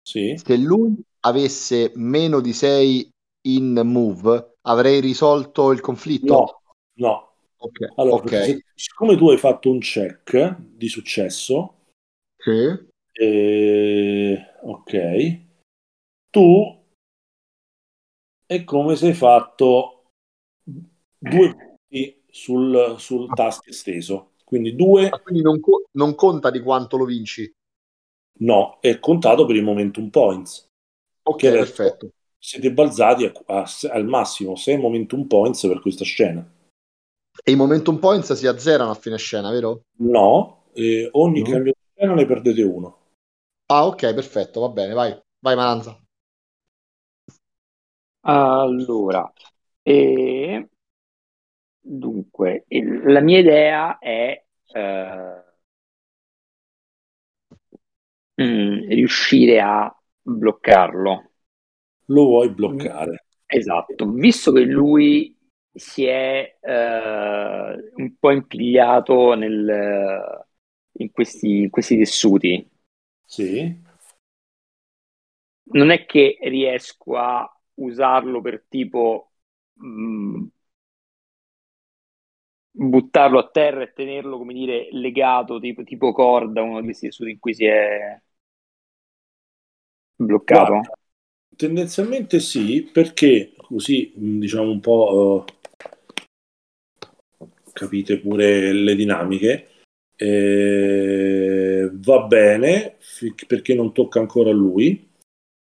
[0.03, 0.37] Sì?
[0.37, 3.09] se lui avesse meno di 6
[3.47, 6.33] in move, avrei risolto il conflitto?
[6.33, 6.61] No,
[6.97, 7.31] no.
[7.59, 8.23] Ok, Allora, ok.
[8.23, 11.75] perché se- siccome tu hai fatto un check di successo,
[12.39, 12.51] Sì.
[13.19, 14.91] eh, ok,
[16.31, 16.45] tu
[18.45, 20.11] è come se hai fatto
[21.17, 24.31] due punti sul, sul tasto esteso.
[24.43, 27.53] Quindi due Ah, quindi non, co- non conta di quanto lo vinci.
[28.39, 30.65] no, è contato per i momentum points.
[31.25, 32.09] Ok, perfetto.
[32.39, 36.43] siete balzati a- a- al massimo 6 momentum points per questa scena.
[37.43, 39.83] E i momentum points si azzerano a fine scena, vero?
[39.99, 41.45] No, eh, ogni No.
[41.51, 42.97] cambio di scena ne perdete uno.
[43.69, 45.17] Ah, ok, perfetto, va bene, vai.
[45.39, 45.97] Vai, Maranza.
[48.21, 49.31] allora,
[49.83, 50.67] e
[51.81, 55.43] dunque, il- la mia idea è eh,
[58.41, 61.31] mm, riuscire a bloccarlo.
[62.05, 63.25] Lo vuoi bloccare.
[63.45, 65.36] Esatto, visto che lui
[65.77, 70.45] si è eh, un po' impigliato nel,
[70.99, 72.69] in questi, in questi tessuti,
[73.25, 73.77] Sì?
[75.73, 79.31] non è che riesco a usarlo per tipo
[79.73, 80.45] mh,
[82.71, 87.31] buttarlo a terra e tenerlo, come dire, legato tipo, tipo corda, uno di questi tessuti
[87.31, 88.19] in cui si è
[90.19, 90.75] bloccato.
[90.75, 90.89] Guarda,
[91.55, 95.53] tendenzialmente sì, perché così diciamo un po' eh,
[97.77, 99.67] capite pure le dinamiche.
[100.15, 102.97] Eh, va bene
[103.45, 105.07] perché non tocca ancora a lui.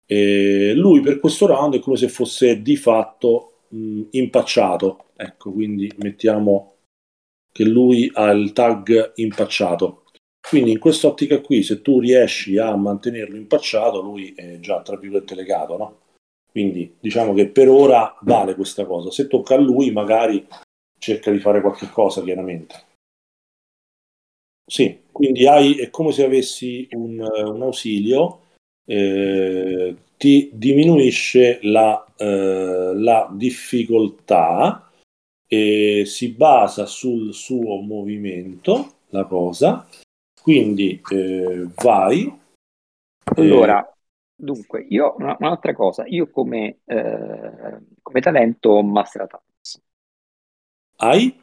[0.07, 5.07] E lui per questo round è come se fosse di fatto mh, impacciato.
[5.17, 6.75] Ecco, quindi mettiamo
[7.51, 10.03] che lui ha il tag impacciato.
[10.47, 15.35] Quindi in quest'ottica qui, se tu riesci a mantenerlo impacciato, lui è già tra virgolette
[15.35, 15.99] legato, no?
[16.51, 19.11] Quindi diciamo che per ora vale questa cosa.
[19.11, 20.47] Se tocca a lui, magari
[20.99, 22.93] cerca di fare qualche cosa, chiaramente.
[24.67, 28.41] Sì, quindi hai, è come se avessi un, un ausilio,
[28.87, 34.91] eh, ti diminuisce la, eh, la difficoltà
[35.47, 39.87] e si basa sul suo movimento, la cosa,
[40.41, 42.41] quindi eh, vai.
[43.37, 43.97] Allora,
[44.35, 49.54] dunque, io una, un'altra cosa, io come, eh, come talento ho Master at Arms.
[51.05, 51.39] Hai?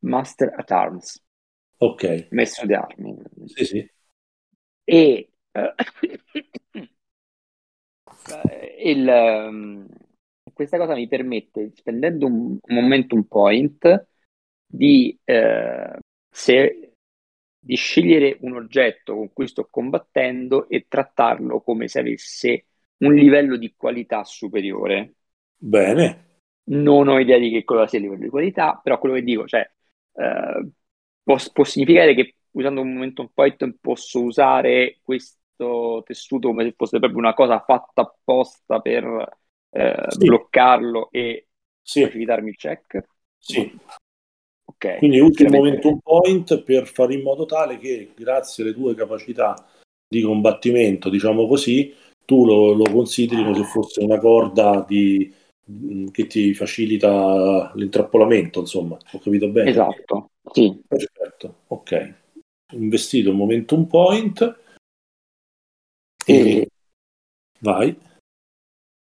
[0.00, 1.22] Master at Arms.
[1.76, 2.26] Ok.
[2.30, 3.16] Messo di armi.
[3.44, 3.90] Sì, sì.
[4.82, 5.74] E eh,
[8.82, 9.86] il, um,
[10.52, 14.08] questa cosa mi permette, spendendo un, un momentum point,
[14.66, 15.98] di, eh,
[16.28, 16.94] se,
[17.60, 22.66] di scegliere un oggetto con cui sto combattendo e trattarlo come se avesse
[23.04, 25.14] un livello di qualità superiore.
[25.56, 26.29] Bene.
[26.70, 29.46] Non ho idea di che cosa sia il livello di qualità, però quello che dico,
[29.46, 29.68] cioè,
[30.14, 30.68] eh,
[31.22, 36.98] può, può significare che usando un momentum point posso usare questo tessuto come se fosse
[36.98, 39.38] proprio una cosa fatta apposta per
[39.70, 40.26] eh, sì.
[40.26, 41.46] bloccarlo e
[41.82, 42.02] sì.
[42.02, 43.04] facilitarmi il check?
[43.38, 43.78] Sì.
[44.64, 44.98] Ok.
[44.98, 49.66] Quindi usi il momentum point per fare in modo tale che grazie alle tue capacità
[50.08, 55.32] di combattimento, diciamo così, tu lo, lo consideri come se fosse una corda di,
[56.10, 59.70] che ti facilita l'intrappolamento, insomma, ho capito bene?
[59.70, 60.82] Esatto, sì.
[60.86, 62.14] Perfetto, ok.
[62.72, 64.60] Investito il momentum point
[66.24, 66.70] e, e
[67.60, 67.98] vai.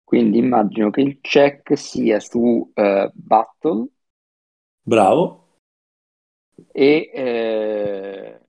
[0.03, 3.87] Quindi immagino che il check sia su uh, Battle.
[4.83, 5.57] Bravo.
[6.71, 8.39] E eh,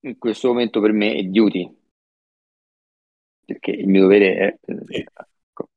[0.00, 1.77] in questo momento per me è duty.
[3.48, 4.58] Perché il mio dovere è...
[4.86, 4.96] Sì.
[4.98, 5.68] Ecco.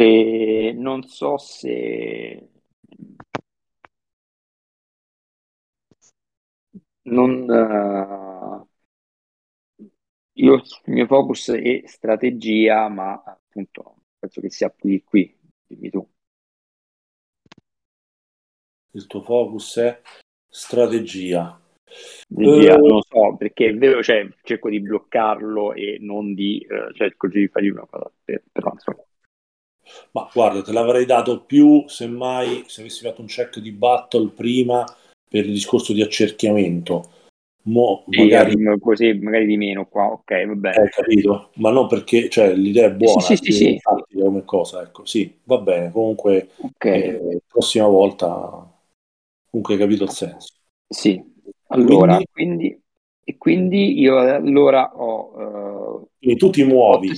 [0.00, 1.72] E non so se...
[7.14, 7.32] Non...
[7.50, 8.66] Uh,
[10.36, 15.34] io, il mio focus è strategia, ma appunto penso che sia di qui,
[15.66, 16.06] dimmi tu.
[18.94, 20.00] Il tuo focus è
[20.48, 21.60] strategia.
[21.94, 26.66] Strategia, uh, non lo so, perché è vero, cioè, cerco di bloccarlo e non di,
[26.68, 29.04] uh, cerco di fare una cosa, per, però insomma.
[30.12, 34.84] Ma guarda, te l'avrei dato più semmai se avessi fatto un check di battle prima
[35.28, 37.10] per il discorso di accerchiamento
[37.66, 38.56] Mo, magari...
[38.78, 40.76] così magari di meno qua, ok, va bene.
[40.76, 41.50] Hai capito?
[41.54, 44.20] Ma non perché, cioè, l'idea è buona, sì, sì, sì, sì.
[44.20, 47.00] come cosa, ecco, sì, va bene, comunque, okay.
[47.00, 48.70] eh, prossima volta,
[49.48, 50.52] comunque hai capito il senso.
[50.86, 51.22] Sì,
[51.74, 52.82] allora, quindi, quindi
[53.24, 56.08] e quindi io allora ho...
[56.18, 57.10] Uh, tu ti muovi,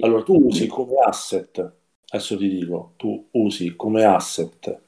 [0.00, 1.74] allora tu usi come asset,
[2.08, 4.82] adesso ti dico, tu usi come asset...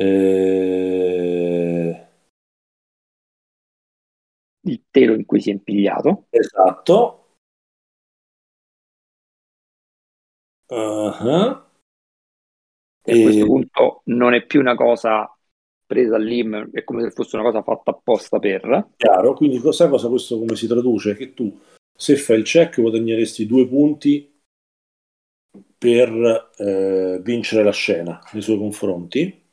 [0.00, 2.08] Eh
[4.68, 6.26] il telo in cui si è impigliato.
[6.30, 7.14] Esatto.
[10.68, 11.66] Uh-huh.
[13.02, 15.37] E a questo punto non è più una cosa
[15.88, 18.90] presa all'im, è come se fosse una cosa fatta apposta per.
[18.96, 21.16] Chiaro, quindi cosa, cosa questo come si traduce?
[21.16, 21.58] Che tu
[21.96, 24.32] se fai il check guadagneresti due punti
[25.76, 29.46] per eh, vincere la scena nei suoi confronti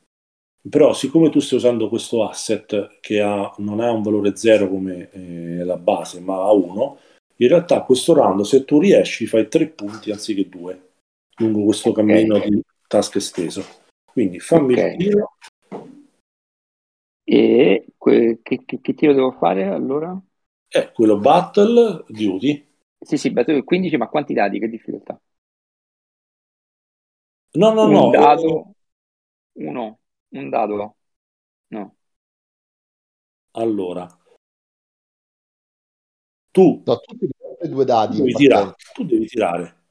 [0.67, 5.09] però siccome tu stai usando questo asset che ha, non ha un valore 0 come
[5.11, 6.97] eh, la base ma ha 1
[7.37, 10.81] in realtà questo round se tu riesci fai 3 punti anziché 2
[11.37, 12.49] lungo questo cammino okay.
[12.49, 13.63] di task esteso
[14.11, 14.91] quindi fammi okay.
[14.91, 15.33] il tiro
[17.27, 20.17] e que- che, che, che, tiro devo fare allora?
[20.69, 25.19] Eh, quello battle duty sì sì battle 15 ma quanti dadi che difficoltà?
[27.55, 28.75] no no un no dado
[29.53, 29.99] uno
[30.29, 30.95] un dado?
[31.67, 31.95] No.
[33.53, 34.05] Allora,
[36.51, 38.17] tu, no, tu devi due dadi.
[38.17, 39.83] Devi tirare, tu devi tirare.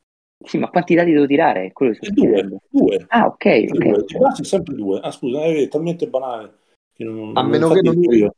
[0.44, 1.72] Sì, ma quanti dadi devo tirare?
[1.72, 3.06] Quello che due, due.
[3.08, 3.34] Ah, ok.
[3.34, 3.66] okay.
[3.66, 4.04] Due.
[4.18, 5.00] Base sempre due.
[5.00, 6.58] Ah, scusa, è talmente banale
[7.02, 8.28] non, A non meno che non usi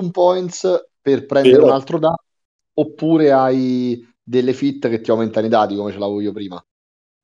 [0.00, 1.66] un points per prendere Però...
[1.66, 2.24] un altro dato,
[2.74, 6.62] oppure hai delle fit che ti aumentano i dadi come ce l'avevo io prima.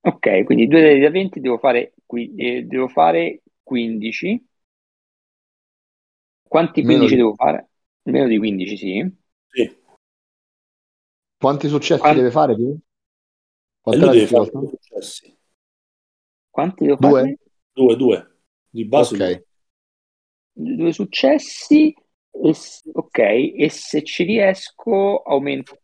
[0.01, 4.47] Ok, quindi due dadi da 20 devo fare, qui, eh, devo fare 15.
[6.43, 7.15] Quanti 15 di...
[7.15, 7.69] devo fare?
[8.03, 9.15] Meno di 15, sì.
[9.47, 9.77] Sì.
[11.37, 12.19] Quanti successi Quanti...
[12.19, 12.77] deve fare tu?
[13.81, 15.37] Quanti deve fare successi?
[16.49, 17.21] Quanti devo due.
[17.21, 17.37] fare?
[17.73, 18.37] Due, due.
[18.69, 19.27] Di base okay.
[19.33, 19.45] due.
[20.55, 21.93] Due successi
[22.31, 22.53] E
[22.93, 25.79] ok, e se ci riesco aumento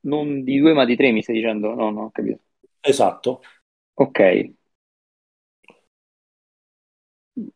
[0.00, 1.74] non di due ma di tre, mi stai dicendo?
[1.74, 2.40] No, no, ho capito.
[2.80, 3.42] Esatto.
[3.94, 4.52] Ok,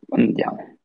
[0.09, 0.77] andiamo.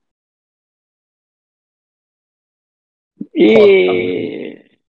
[3.33, 4.81] E...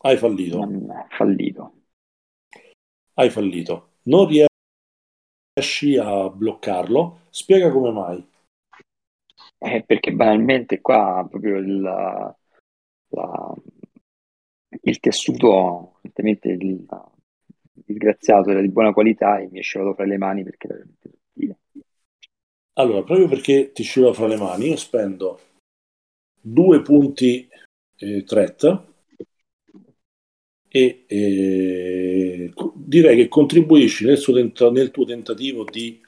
[0.00, 0.58] Hai fallito.
[1.10, 1.72] Fallito.
[3.14, 3.90] Hai fallito.
[4.04, 4.26] Non
[5.54, 7.20] riesci a bloccarlo.
[7.30, 8.24] Spiega come mai.
[9.60, 12.36] Eh, perché banalmente qua proprio il, la-
[14.82, 16.86] il tessuto, evidentemente il,
[17.72, 21.10] disgraziato era di buona qualità e mi è scivolato fra le mani perché era veramente
[21.10, 21.58] sottile.
[22.74, 25.40] Allora, proprio perché ti scivola fra le mani, io spendo
[26.40, 27.48] due punti
[27.96, 28.86] eh, threat
[30.68, 36.00] e eh, direi che contribuisci nel, suo tenta- nel tuo tentativo di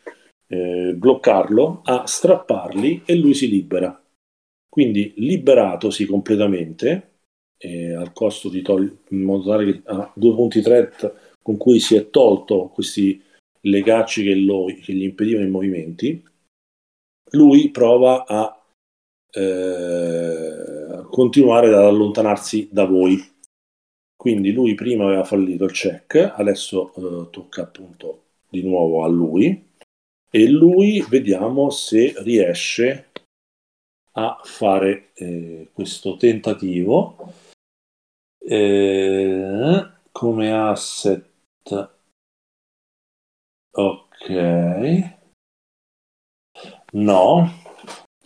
[0.51, 3.96] eh, bloccarlo a strapparli e lui si libera.
[4.68, 7.11] Quindi liberatosi completamente
[7.57, 11.78] eh, al costo di togliere in modo tale che ha due punti threat con cui
[11.78, 13.22] si è tolto questi
[13.62, 16.24] legacci che, lo- che gli impedivano i movimenti,
[17.32, 18.61] lui prova a
[19.32, 23.22] eh, continuare ad allontanarsi da voi.
[24.16, 29.68] Quindi lui prima aveva fallito il check, adesso eh, tocca appunto di nuovo a lui
[30.31, 33.11] e lui vediamo se riesce
[34.12, 37.33] a fare eh, questo tentativo.
[38.39, 41.28] Eh, come asset.
[43.72, 45.18] Ok.
[46.93, 47.49] No,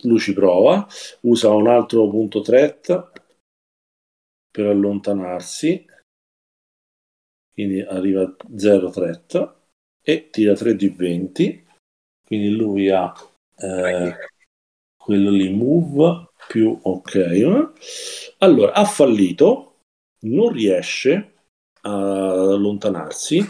[0.03, 0.87] lui ci prova,
[1.21, 3.11] usa un altro punto threat
[4.49, 5.85] per allontanarsi,
[7.53, 9.55] quindi arriva a 0 threat
[10.01, 11.64] e tira 3 di 20,
[12.25, 13.13] quindi lui ha
[13.57, 14.15] eh,
[14.97, 17.69] quello lì move più ok.
[18.39, 19.75] Allora, ha fallito,
[20.21, 21.33] non riesce
[21.81, 23.47] a allontanarsi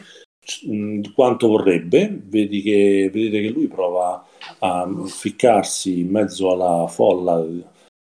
[0.68, 4.26] mh, quanto vorrebbe, vedi che, vedete che lui prova
[4.60, 7.44] a ficcarsi in mezzo alla folla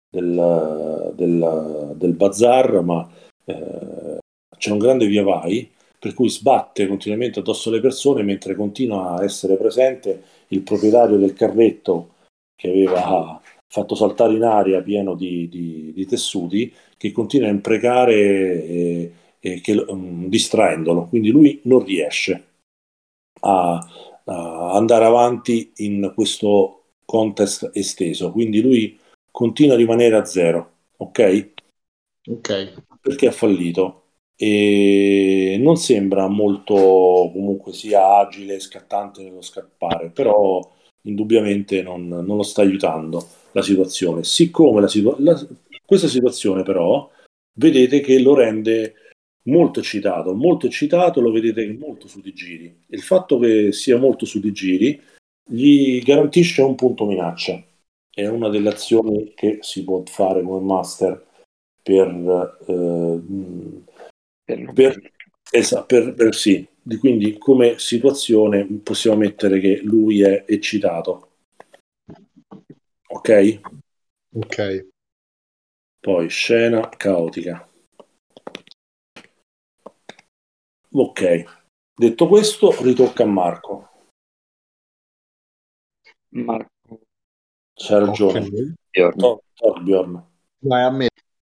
[0.10, 3.10] del, del, del bazar, ma
[3.46, 4.18] eh,
[4.58, 5.70] c'è un grande via vai,
[6.00, 11.34] per cui sbatte continuamente addosso alle persone mentre continua a essere presente il proprietario del
[11.34, 12.16] carretto
[12.56, 18.14] che aveva fatto saltare in aria pieno di, di- di tessuti, che continua a imprecare
[18.14, 21.08] e, e che, mm, distraendolo.
[21.08, 22.46] Quindi lui non riesce
[23.42, 23.76] a,
[24.26, 28.32] a andare avanti in questo contest esteso.
[28.32, 29.00] Quindi lui
[29.32, 31.50] continua a rimanere a zero, ok?
[32.30, 32.84] Ok.
[33.02, 34.01] Perché ha fallito.
[34.44, 40.68] E non sembra molto comunque sia agile e scattante nello scappare, però
[41.04, 44.24] indubbiamente non, non lo sta aiutando la situazione.
[44.24, 45.48] Siccome la situa- la-
[45.86, 47.08] questa situazione però
[47.60, 48.96] vedete che lo rende
[49.44, 52.84] molto eccitato, molto eccitato, lo vedete molto su di giri.
[52.88, 55.00] Il fatto che sia molto su di giri
[55.48, 57.64] gli garantisce un punto minaccia.
[58.10, 61.26] È una delle azioni che si può fare come master
[61.84, 63.20] per, eh,
[64.56, 65.12] Per- per,
[65.52, 66.68] esa- per- per- sì.
[66.84, 71.30] Di- Quindi come situazione possiamo mettere che lui è eccitato.
[73.08, 73.62] Ok?
[74.36, 74.88] Ok.
[76.00, 77.68] Poi scena caotica.
[80.94, 81.44] Ok.
[81.94, 83.90] Detto questo, ritocca a Marco.
[86.30, 86.70] Marco
[87.76, 88.40] C'ha ragione.
[88.40, 88.74] Ok.
[88.90, 89.18] Bjorn.
[89.18, 90.26] Tor- Torbjorn.
[90.60, 91.08] Dai, a me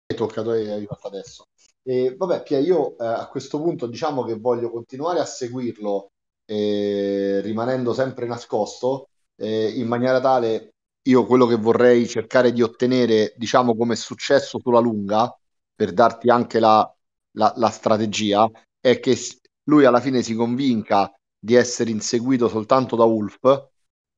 [0.06, 1.46] è toccato e hai fatto adesso.
[1.88, 6.12] E vabbè, Pia, io eh, a questo punto diciamo che voglio continuare a seguirlo
[6.46, 10.72] eh, rimanendo sempre nascosto eh, in maniera tale
[11.04, 15.32] io quello che vorrei cercare di ottenere, diciamo come successo sulla lunga,
[15.76, 16.92] per darti anche la,
[17.34, 19.16] la- la strategia, è che
[19.66, 23.70] lui alla fine si convinca di essere inseguito soltanto da Wolf.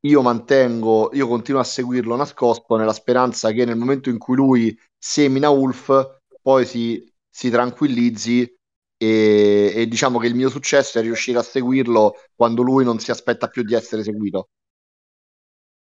[0.06, 4.78] Io mantengo, io continuo a seguirlo nascosto nella speranza che nel momento in cui lui
[4.98, 7.04] semina Wolf, poi si,
[7.38, 8.52] si tranquillizzi
[8.98, 13.12] e, e diciamo che il mio successo è riuscire a seguirlo quando lui non si
[13.12, 14.50] aspetta più di essere seguito.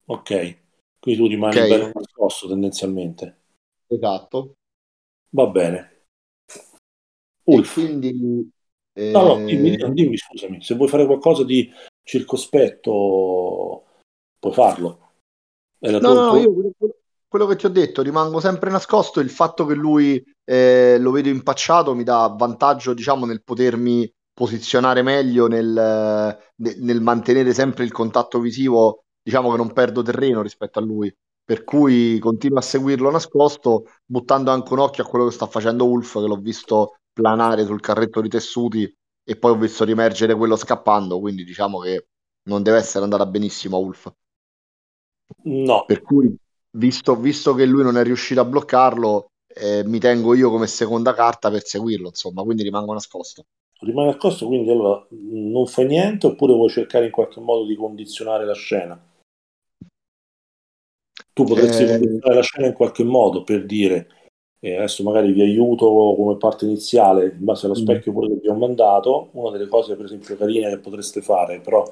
[0.05, 0.57] Ok.
[0.97, 1.67] Quindi tu rimani Ok.
[1.67, 3.41] bello nascosto tendenzialmente.
[3.85, 4.55] Esatto.
[5.29, 6.05] Va bene.
[6.47, 6.57] E
[7.43, 7.73] Ulf.
[7.75, 8.49] quindi
[8.93, 11.69] eh, No, no, dimmi, dimmi, scusami, se vuoi fare qualcosa di
[12.01, 13.85] circospetto,
[14.39, 15.11] puoi farlo.
[15.77, 16.51] No, no, io
[17.27, 19.19] quello, che ti ho detto, rimango sempre nascosto.
[19.19, 25.01] Il fatto che lui eh, lo vedo impacciato mi dà vantaggio, diciamo, nel potermi posizionare
[25.01, 30.79] meglio, nel, ne- nel mantenere sempre il contatto visivo, diciamo che non perdo terreno rispetto
[30.79, 31.13] a lui.
[31.43, 35.85] per cui continuo a seguirlo nascosto, buttando anche un occhio a quello che sta facendo
[35.85, 38.91] Wolf, che l'ho visto planare sul carretto di tessuti
[39.23, 42.07] e poi ho visto riemergere quello scappando, quindi diciamo che
[42.49, 44.11] non deve essere andata benissimo a Wolf.
[45.69, 46.37] No, Per cui,
[46.75, 51.13] visto, visto che lui non è riuscito a bloccarlo, eh, mi tengo io come seconda
[51.13, 53.45] carta per seguirlo, insomma, quindi rimango nascosto.
[53.79, 58.45] rimane nascosto, quindi allora non fai niente oppure vuoi cercare in qualche modo di condizionare
[58.45, 58.99] la scena?
[61.33, 64.07] Tu potresti Eh, condizionare la scena in qualche modo per dire
[64.59, 65.85] eh, adesso magari vi aiuto
[66.17, 67.83] come parte iniziale in base allo Mm.
[67.83, 69.29] specchio pure che vi ho mandato.
[69.33, 71.83] Una delle cose, per esempio, carine che potreste fare, però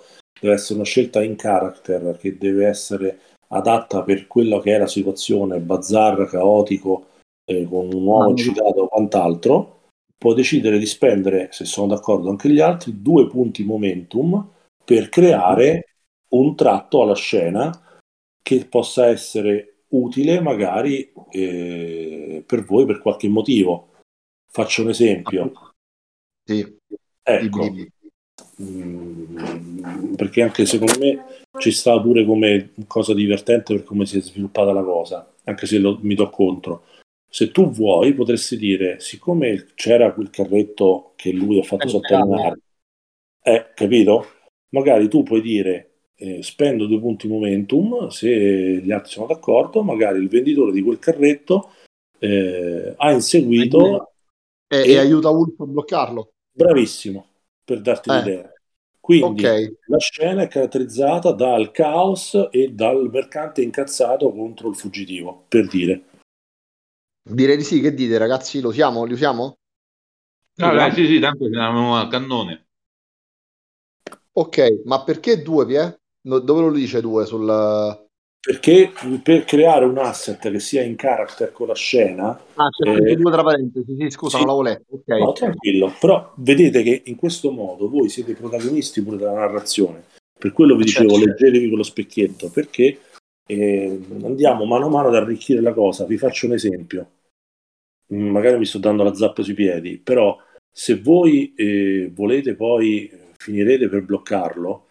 [0.42, 3.20] deve essere una scelta in character che deve essere
[3.54, 7.08] adatta per quella che è la situazione, bazar, caotico,
[7.46, 9.82] eh, con un uomo Ah, eccitato o quant'altro.
[10.18, 14.50] Può decidere di spendere, se sono d'accordo anche gli altri, due punti momentum
[14.84, 15.96] per creare
[16.30, 17.72] un tratto alla scena
[18.42, 23.92] che possa essere utile magari eh, per voi per qualche motivo.
[24.50, 25.52] Faccio un esempio.
[26.44, 26.78] sì,
[27.26, 27.74] Ecco,
[28.62, 34.22] mm, perché anche secondo me ci sta pure come cosa divertente per come si è
[34.22, 36.84] sviluppata la cosa, anche se lo- mi do contro.
[37.30, 42.60] Se tu vuoi, potresti dire, siccome c'era quel carretto che lui ha fatto sotterranare,
[43.42, 44.26] eh, capito?
[44.70, 48.30] Magari tu puoi dire eh, spendo due punti momentum, se
[48.82, 51.72] gli altri sono d'accordo, magari il venditore di quel carretto
[52.20, 54.14] eh, ha inseguito,
[54.68, 56.34] E, E- e aiuta Wolf a bloccarlo.
[56.52, 57.26] bravissimo,
[57.64, 58.53] per darti Eh.
[59.04, 65.44] Quindi Ok, la scena è caratterizzata dal caos e dal mercante incazzato contro il fuggitivo,
[65.50, 66.04] per dire.
[67.30, 69.04] direi di sì, che dite ragazzi, lo usiamo?
[69.04, 69.58] Li usiamo?
[70.56, 72.68] No, dai, sì, sì, tanto siamo a cannone.
[74.34, 76.02] Ok, ma perché due, Pie?
[76.22, 77.26] No, dove lo dice due?
[77.26, 78.03] Sul...
[78.46, 78.92] Perché
[79.24, 83.22] per creare un asset che sia in character con la scena, Ah, c'è Eh, scritto
[83.22, 84.44] due tra parentesi, sì, scusa, sì.
[84.44, 84.96] non l'avevo letto.
[84.96, 90.04] Ok, No, tranquillo, però vedete che in questo modo voi siete protagonisti pure della narrazione.
[90.38, 91.08] Per quello vi Certo.
[91.14, 93.00] dicevo, leggetevi quello specchietto, perché
[93.48, 96.04] eh, andiamo mano a mano ad arricchire la cosa.
[96.06, 97.12] Vi faccio un esempio.
[98.14, 100.38] Mm, Magari mi sto dando la zappa sui piedi, però
[100.70, 104.88] se voi eh, volete poi finirete per bloccarlo,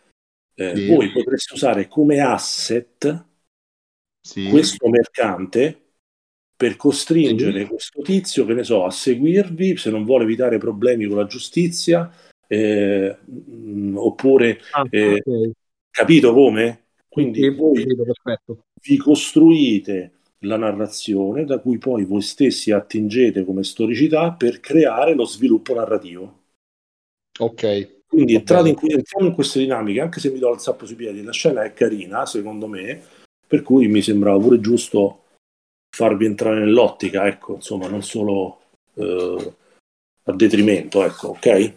[0.55, 0.87] eh, Sì.
[0.87, 3.27] voi potreste usare come asset
[4.23, 4.49] sì.
[4.49, 5.79] questo mercante
[6.57, 11.17] per costringere questo tizio, che ne so, a seguirvi se non vuole evitare problemi con
[11.17, 12.09] la giustizia,
[12.47, 15.51] eh, mh, oppure, Ah, eh, ok.
[15.91, 16.85] capito come?
[17.09, 20.13] Quindi Sì, voi capito, vi costruite
[20.45, 26.41] la narrazione da cui poi voi stessi attingete come storicità per creare lo sviluppo narrativo.
[27.41, 30.97] Ok, Quindi entrate in, entriamo in queste dinamiche, anche se mi do il zappo sui
[30.97, 33.03] piedi, la scena è carina, secondo me,
[33.53, 35.25] per cui mi sembrava pure giusto
[35.95, 38.61] farvi entrare nell'ottica, ecco, insomma, non solo
[38.95, 39.55] eh,
[40.23, 41.77] a detrimento, ecco, ok?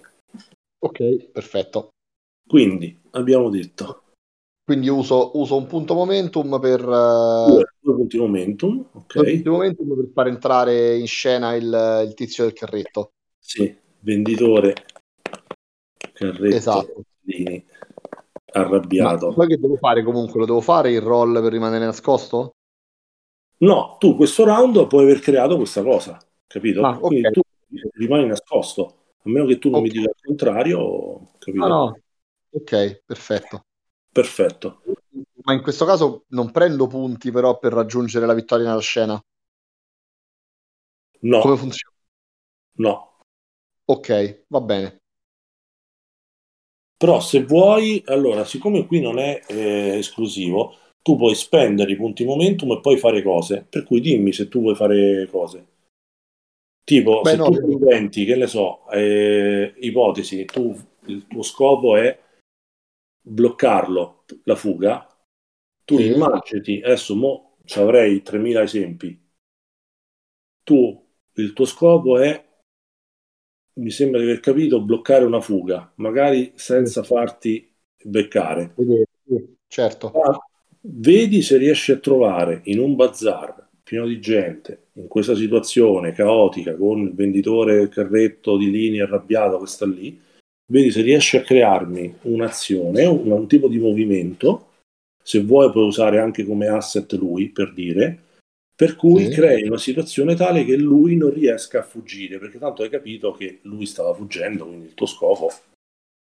[0.79, 1.89] ok, perfetto.
[2.47, 4.03] Quindi abbiamo detto
[4.63, 9.13] Quindi uso, uso un punto momentum per, due, due punti momentum, ok?
[9.13, 13.11] due punti momentum per far entrare in scena il, il tizio del carretto.
[13.37, 14.75] Sì, venditore,
[16.13, 17.03] carretto, Esatto.
[17.23, 17.65] Lini,
[18.97, 19.31] Ma arrabbiato.
[19.31, 20.37] poi che devo fare comunque?
[20.41, 22.55] Lo devo fare il roll per rimanere nascosto?
[23.57, 26.17] No, tu questo round puoi aver creato questa cosa,
[26.47, 26.89] capito?
[26.89, 27.05] Ah, ok.
[27.05, 27.41] Quindi tu
[27.93, 29.91] rimani nascosto, a meno che tu non mi Ok.
[29.91, 31.67] dica il contrario, capito?
[31.67, 32.01] No, no.
[32.53, 33.65] Ok, perfetto.
[34.11, 34.81] Perfetto.
[35.43, 39.21] Ma in questo caso non prendo punti però per raggiungere la vittoria nella scena.
[41.21, 41.95] No, Come funziona?
[42.77, 43.11] no.
[43.93, 44.09] Ok,
[44.49, 44.99] va bene.
[46.97, 52.25] Però se vuoi, allora, siccome qui non è eh, esclusivo, tu puoi spendere i punti
[52.25, 53.65] momentum e poi fare cose.
[53.69, 55.65] Per cui dimmi se tu vuoi fare cose.
[56.85, 60.75] Tipo, Beh, se no, tu io- inventi, che ne so, eh, ipotesi, tu,
[61.07, 62.17] il tuo scopo è
[63.21, 65.05] bloccarlo, la fuga,
[65.83, 66.03] tu Sì.
[66.03, 69.19] immaginati, adesso mo ci avrei 3000 esempi,
[70.63, 71.01] tu,
[71.35, 72.44] il tuo scopo è,
[73.75, 77.69] mi sembra di aver capito, bloccare una fuga, magari senza farti
[78.03, 78.73] beccare.
[79.67, 80.11] Certo.
[80.13, 80.37] Ma
[80.81, 86.75] vedi se riesci a trovare in un bazar pieno di gente, in questa situazione caotica,
[86.75, 90.19] con il venditore del carretto di linea arrabbiato che sta lì,
[90.67, 94.69] vedi se riesci a crearmi un'azione, un, un tipo di movimento,
[95.21, 98.23] se vuoi puoi usare anche come asset lui, per dire,
[98.75, 99.31] per cui Sì.
[99.33, 103.59] crei una situazione tale che lui non riesca a fuggire, perché tanto hai capito che
[103.63, 105.49] lui stava fuggendo, quindi il tuo scopo,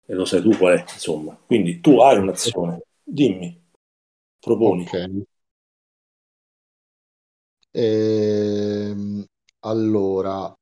[0.06, 1.36] e lo sai tu qual è, insomma.
[1.46, 3.60] Quindi tu hai un'azione, dimmi,
[4.40, 4.84] proponi.
[4.84, 5.26] Ok.
[7.72, 9.24] Ehm,
[9.60, 10.52] allora,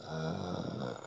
[0.00, 1.06] eh,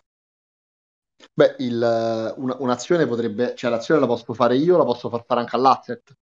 [1.35, 5.41] beh, il, una- un'azione potrebbe, cioè l'azione la posso fare io, la posso far fare
[5.41, 6.13] anche all'asset?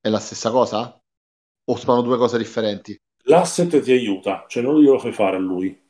[0.00, 1.00] È la stessa cosa?
[1.70, 3.00] O sono due cose differenti?
[3.26, 5.80] L'asset ti aiuta, cioè non glielo fai fare a lui.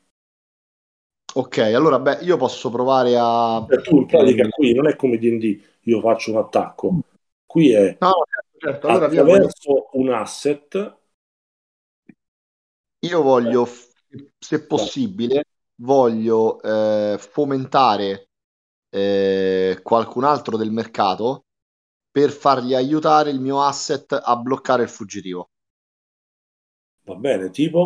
[1.35, 3.65] Ok, allora beh, io posso provare a...
[3.65, 7.03] Cioè, tu in pratica qui non è come D&D, io faccio un attacco.
[7.45, 8.87] Qui è No, certo, certo.
[8.87, 10.97] Allora attraverso un asset
[13.01, 13.87] io voglio, f-
[14.37, 15.43] se possibile,
[15.81, 18.29] voglio eh, fomentare
[18.89, 21.45] eh, qualcun altro del mercato
[22.11, 25.49] per fargli aiutare il mio asset a bloccare il fuggitivo.
[27.09, 27.83] Va bene, tipo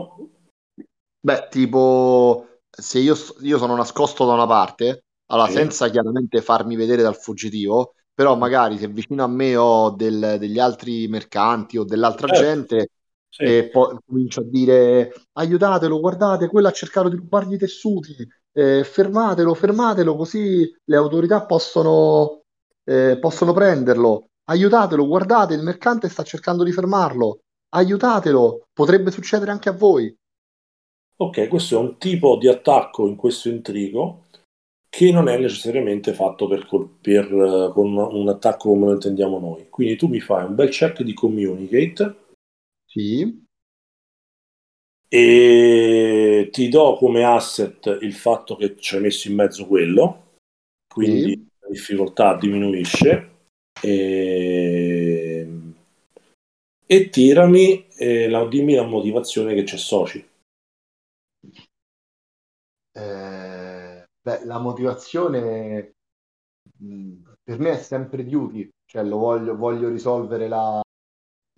[1.25, 5.53] Beh, tipo, se io, io sono nascosto da una parte, allora Sì.
[5.53, 10.59] senza chiaramente farmi vedere dal fuggitivo, però magari se vicino a me ho del- degli
[10.59, 12.41] altri mercanti o dell'altra Certo.
[12.41, 12.89] gente,
[13.29, 18.15] sì, e poi comincio a dire aiutatelo, guardate, quello ha cercato di rubargli i tessuti,
[18.51, 22.43] eh, fermatelo, fermatelo, così le autorità possono,
[22.83, 24.27] eh, possono prenderlo.
[24.45, 27.39] Aiutatelo, guardate, il mercante sta cercando di fermarlo.
[27.73, 30.15] Aiutatelo, potrebbe succedere anche a voi.
[31.17, 34.25] ok, questo è un tipo di attacco in questo intrigo
[34.89, 39.39] che non è necessariamente fatto per, col- per, eh, con un attacco come lo intendiamo
[39.39, 39.67] noi.
[39.69, 42.15] Quindi tu mi fai un bel check di communicate
[42.85, 43.43] Sì,
[45.07, 50.33] e ti do come asset il fatto che ci hai messo in mezzo quello,
[50.87, 51.45] quindi Sì.
[51.59, 53.29] la difficoltà diminuisce
[53.81, 54.82] e,
[56.93, 60.23] e tirami eh, la, dimmi la motivazione che c'è soci.
[62.95, 65.93] Eh, beh, la motivazione
[66.77, 67.13] mh,
[67.43, 70.79] per me è sempre duty, cioè lo voglio, voglio risolvere la,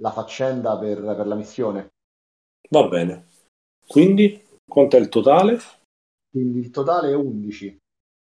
[0.01, 1.89] la faccenda per, per la missione.
[2.69, 3.25] Va bene.
[3.85, 5.59] Quindi quanto è il totale?
[6.29, 7.77] Quindi il totale è 11.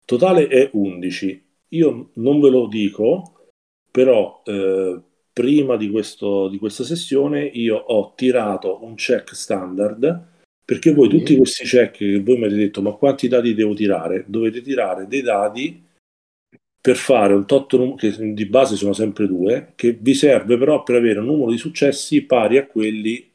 [0.06, 1.44] Totale è 11.
[1.70, 3.50] Io non ve lo dico,
[3.92, 5.02] però eh,
[5.36, 10.28] prima di, questo, di questa sessione io ho tirato un check standard
[10.64, 11.18] perché voi Sì.
[11.18, 14.24] tutti questi check che voi mi avete detto ma quanti dati devo tirare?
[14.28, 15.84] Dovete tirare dei dati
[16.80, 20.84] per fare un tot num- che di base sono sempre due, che vi serve però
[20.84, 23.30] per avere un numero di successi pari a quelli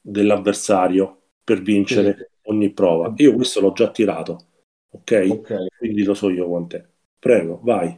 [0.00, 3.14] dell'avversario per vincere ogni prova.
[3.16, 4.48] Io questo l'ho già tirato,
[4.90, 5.26] ok?
[5.30, 6.84] Ok, Quindi lo so io quant'è.
[7.18, 7.96] Prego, vai.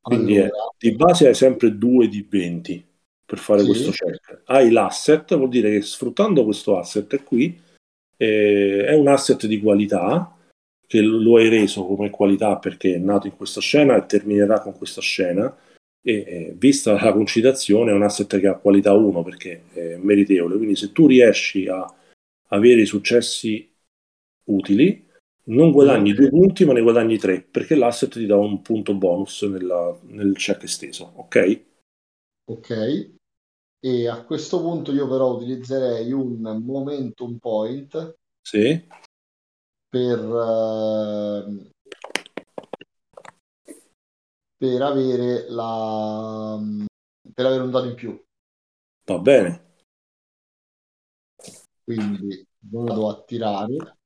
[0.00, 2.86] Quindi è, allora, di base hai sempre 2 di 20
[3.24, 3.66] per fare Sì.
[3.66, 4.42] questo check.
[4.46, 7.60] Hai l'asset, vuol dire che sfruttando questo asset qui
[8.16, 10.34] eh, è un asset di qualità
[10.86, 14.76] che lo hai reso come qualità perché è nato in questa scena e terminerà con
[14.76, 15.54] questa scena
[16.00, 20.56] e eh, vista la concitazione è un asset che ha qualità 1 perché è meritevole
[20.56, 21.84] quindi se tu riesci a
[22.48, 23.70] avere i successi
[24.44, 25.06] utili
[25.48, 26.14] non guadagni Mm.
[26.14, 30.34] due punti ma ne guadagni tre perché l'asset ti dà un punto bonus nella- nel
[30.36, 31.64] check esteso ok?
[32.46, 32.70] ok.
[33.80, 38.88] E a questo punto io però utilizzerei un momentum point Sì?
[39.90, 41.70] per, ehm,
[44.56, 46.58] per avere la,
[47.34, 48.24] per avere un dato in più.
[49.06, 49.60] va bene
[51.82, 53.97] Quindi vado a tirare.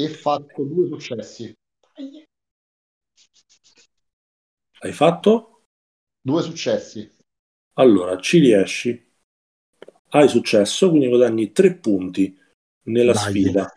[0.00, 1.52] E fatto due successi.
[4.80, 5.62] hai fatto?
[6.20, 7.10] Due successi.
[7.74, 9.06] allora ci riesci
[10.10, 12.36] hai successo quindi guadagni tre punti
[12.84, 13.28] nella Dai.
[13.28, 13.72] sfida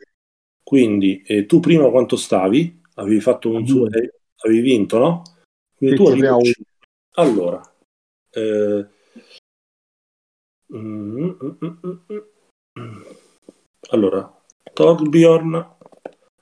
[0.63, 2.81] quindi eh, tu prima quanto stavi?
[2.95, 3.99] avevi fatto un su- Due.
[4.01, 4.13] eh,
[4.43, 5.21] avevi vinto no?
[5.75, 6.73] quindi Sì, tu sì, arrivi a prima cinque.
[7.13, 7.75] allora
[8.31, 8.87] eh,
[10.73, 12.19] mm, mm, mm,
[12.79, 13.01] mm.
[13.89, 14.41] allora
[14.73, 15.75] Torbjorn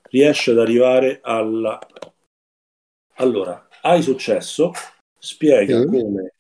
[0.10, 1.80] riesce ad arrivare alla
[3.16, 4.72] allora hai successo
[5.18, 6.34] spiega come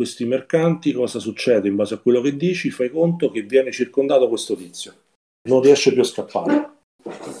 [0.00, 4.28] questi mercanti cosa succede in base a quello che dici fai conto che viene circondato
[4.28, 4.94] questo tizio.
[5.42, 6.78] Non riesce più a scappare.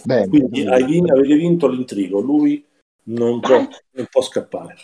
[0.04, 0.28] Bene.
[0.28, 2.20] quindi hai vin- avete vinto l'intrigo.
[2.20, 2.62] Lui
[3.04, 3.56] non può,
[3.92, 4.76] non può scappare.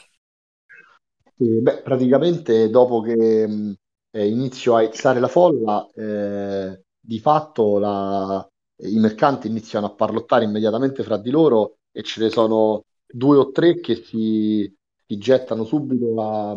[1.36, 3.76] Sì, beh, praticamente dopo che
[4.10, 8.46] eh, inizio a izzare la folla, eh, di fatto la-
[8.78, 13.50] i mercanti iniziano a parlottare immediatamente fra di loro e ce ne sono due o
[13.50, 14.72] tre che si,
[15.06, 16.56] si gettano subito a-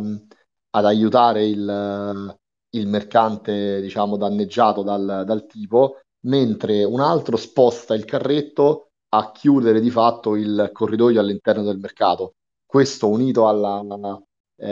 [0.71, 2.37] ad aiutare il,
[2.71, 9.79] il mercante, diciamo, danneggiato dal, dal tipo, mentre un altro sposta il carretto a chiudere
[9.79, 12.35] di fatto il corridoio all'interno del mercato.
[12.65, 13.81] questo unito alla,
[14.57, 14.71] eh,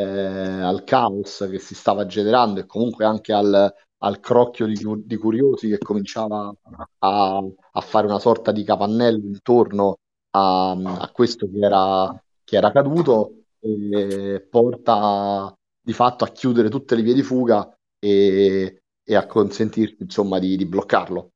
[0.61, 4.75] al caos che si stava generando e comunque anche al, al crocchio di,
[5.05, 6.53] di, curiosi che cominciava
[6.99, 9.97] a, a, fare una sorta di capannello intorno
[10.31, 16.95] a, a questo che era, che era caduto, e porta di fatto a chiudere tutte
[16.95, 21.29] le vie di fuga e, e a consentirti insomma di, di bloccarlo.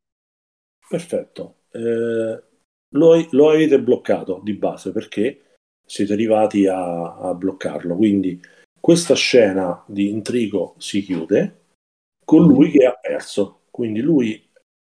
[0.88, 1.56] Perfetto.
[1.72, 2.44] Eh,
[2.90, 7.96] lo, lo, avete bloccato di base perché siete arrivati a, a bloccarlo.
[7.96, 8.40] Quindi
[8.80, 11.61] questa scena di intrigo si chiude
[12.32, 13.64] con lui che ha perso.
[13.70, 14.42] Quindi lui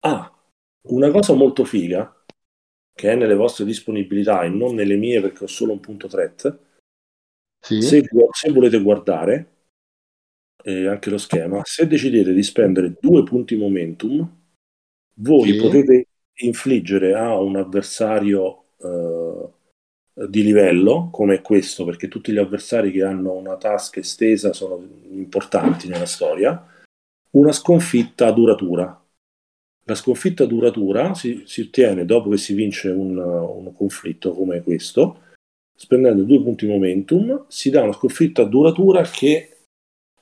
[0.05, 0.33] ha
[0.89, 2.25] una cosa molto figa
[2.95, 6.59] che è nelle vostre disponibilità e non nelle mie perché ho solo un punto threat.
[7.59, 7.83] Sì.
[7.83, 9.55] Se, se, volete guardare
[10.63, 14.41] eh, anche lo schema, se decidete di spendere due punti momentum,
[15.15, 15.57] voi sì.
[15.59, 16.07] potete
[16.43, 19.49] infliggere a un avversario eh,
[20.29, 24.81] di livello come questo, perché tutti gli avversari che hanno una task estesa sono
[25.11, 26.69] importanti nella storia,
[27.33, 28.99] una sconfitta duratura.
[29.85, 35.23] La sconfitta duratura si, si ottiene dopo che si vince un, un, conflitto come questo,
[35.75, 39.57] spendendo due punti momentum, si dà una sconfitta duratura che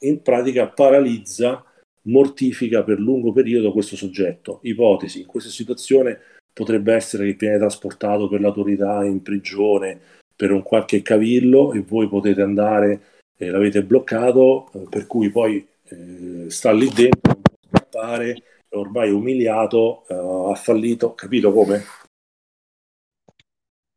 [0.00, 1.62] in pratica paralizza,
[2.02, 4.60] mortifica per lungo periodo questo soggetto.
[4.62, 6.18] Ipotesi, in questa situazione
[6.52, 10.00] potrebbe essere che viene trasportato per l'autorità in prigione
[10.34, 13.02] per un qualche cavillo e voi potete andare,
[13.36, 18.76] eh, l'avete bloccato, eh, per cui poi eh, sta lì dentro, non può scappare, è
[18.76, 21.84] ormai umiliato, eh, ha fallito, capito come?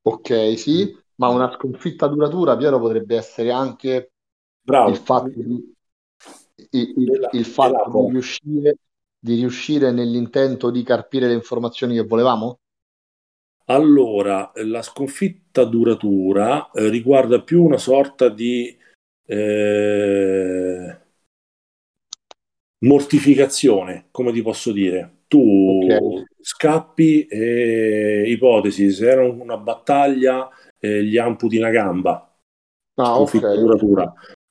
[0.02, 4.12] Ok, sì, ma una sconfitta duratura, Piero, potrebbe essere anche
[4.62, 4.90] Bravo.
[4.90, 5.74] il fatto di
[6.72, 8.78] il, il, il fatto di riuscire,
[9.20, 12.60] di riuscire nell'intento di carpire le informazioni che volevamo?
[13.66, 18.78] Allora, la sconfitta duratura eh, riguarda più una sorta di
[19.26, 20.98] eh,
[22.84, 25.22] mortificazione, come ti posso dire.
[25.28, 26.26] Tu okay.
[26.40, 30.48] scappi e ipotesi, se era una battaglia,
[30.80, 32.28] eh, gli amputi una gamba.
[32.96, 33.58] Ah, okay.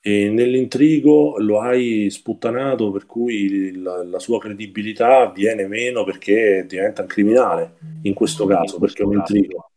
[0.04, 7.02] e nell'intrigo lo hai sputtanato per cui la, la, sua credibilità viene meno perché diventa
[7.02, 9.70] un criminale in questo caso perché è un intrigo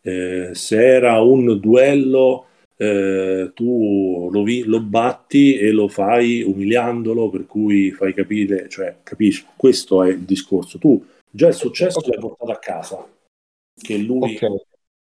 [0.00, 2.46] eh, se era un duello
[2.82, 8.96] eh, tu lo, vi, lo, batti e lo fai umiliandolo per cui fai capire cioè
[9.04, 12.10] capisci questo è il discorso tu già il successo okay.
[12.10, 13.08] l'hai portato a casa
[13.72, 14.56] che lui okay.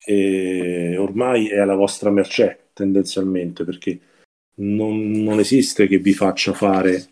[0.06, 4.00] eh, ormai è alla vostra mercé tendenzialmente perché
[4.56, 7.10] non, non esiste che vi faccia fare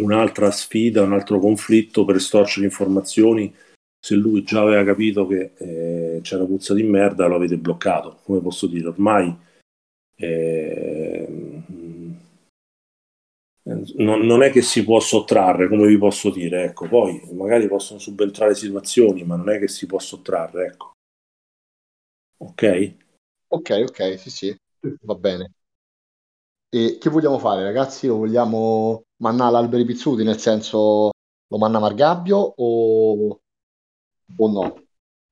[0.00, 3.54] un'altra sfida, un altro conflitto per storcere informazioni
[3.98, 8.40] se lui già aveva capito che eh, c'era puzza di merda lo avete bloccato come
[8.40, 9.34] posso dire ormai
[10.22, 11.26] eh,
[13.96, 17.98] non, non, è che si può sottrarre come vi posso dire ecco poi magari possono
[17.98, 20.92] subentrare situazioni ma non è che si può sottrarre ecco
[22.38, 22.94] ok
[23.48, 24.56] ok ok sì sì
[25.02, 25.52] va bene
[26.74, 28.06] e che vogliamo fare, ragazzi?
[28.06, 31.10] Lo vogliamo mannare all'alberi pizzuti, nel senso
[31.46, 33.40] lo manna Margabbio o,
[34.38, 34.82] o no?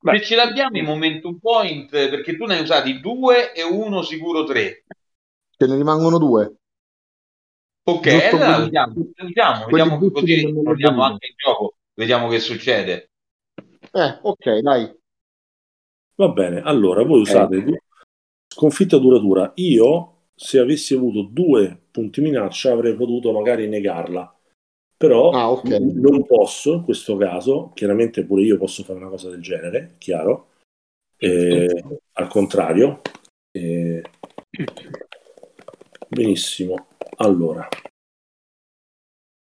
[0.02, 4.02] Beh, se ce l'abbiamo i momentum point, perché tu ne hai usati due e uno
[4.02, 4.84] sicuro tre.
[5.50, 6.54] Ce ne rimangono due.
[7.82, 13.10] Ok, allora usiamo, usiamo vediamo così torniamo anche in gioco, vediamo che succede.
[13.92, 14.98] Eh, ok, dai.
[16.14, 17.32] Va bene, allora voi okay.
[17.32, 17.82] usate
[18.46, 19.52] sconfitta duratura.
[19.56, 24.39] Io se avessi avuto due punti minaccia avrei potuto magari negarla.
[25.00, 25.80] Però ah, okay.
[25.94, 30.48] non posso in questo caso, chiaramente pure io posso fare una cosa del genere, chiaro.
[31.16, 33.00] Eh, al contrario.
[33.50, 34.02] Eh,
[36.06, 36.88] benissimo.
[37.16, 37.66] Allora,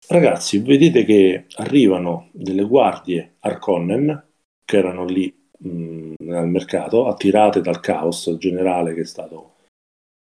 [0.07, 4.28] ragazzi, vedete che arrivano delle guardie Arconnen
[4.64, 9.55] che erano lì mh, al mercato, attirate dal caos generale che è stato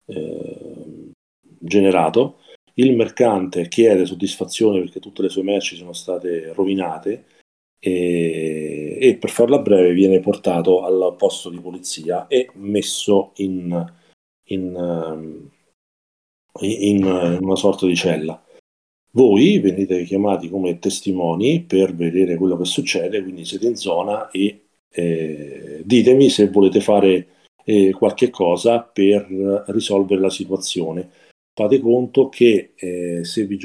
[0.07, 1.11] eh,
[1.59, 2.39] generato,
[2.75, 7.25] il mercante chiede soddisfazione perché tutte le sue merci sono state rovinate
[7.79, 13.93] e, e per farla breve viene portato al posto di polizia e messo in,
[14.45, 15.51] in, ehm,
[16.61, 18.43] in, in una sorta di cella.
[19.13, 24.65] Voi venite chiamati come testimoni per vedere quello che succede, quindi siete in zona e
[24.89, 27.29] eh, ditemi se volete fare
[27.65, 31.11] eh, qualche cosa per risolvere la situazione.
[31.55, 33.59] Fate conto che eh, se vi,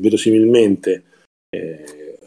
[0.00, 1.04] verosimilmente
[1.50, 2.18] eh,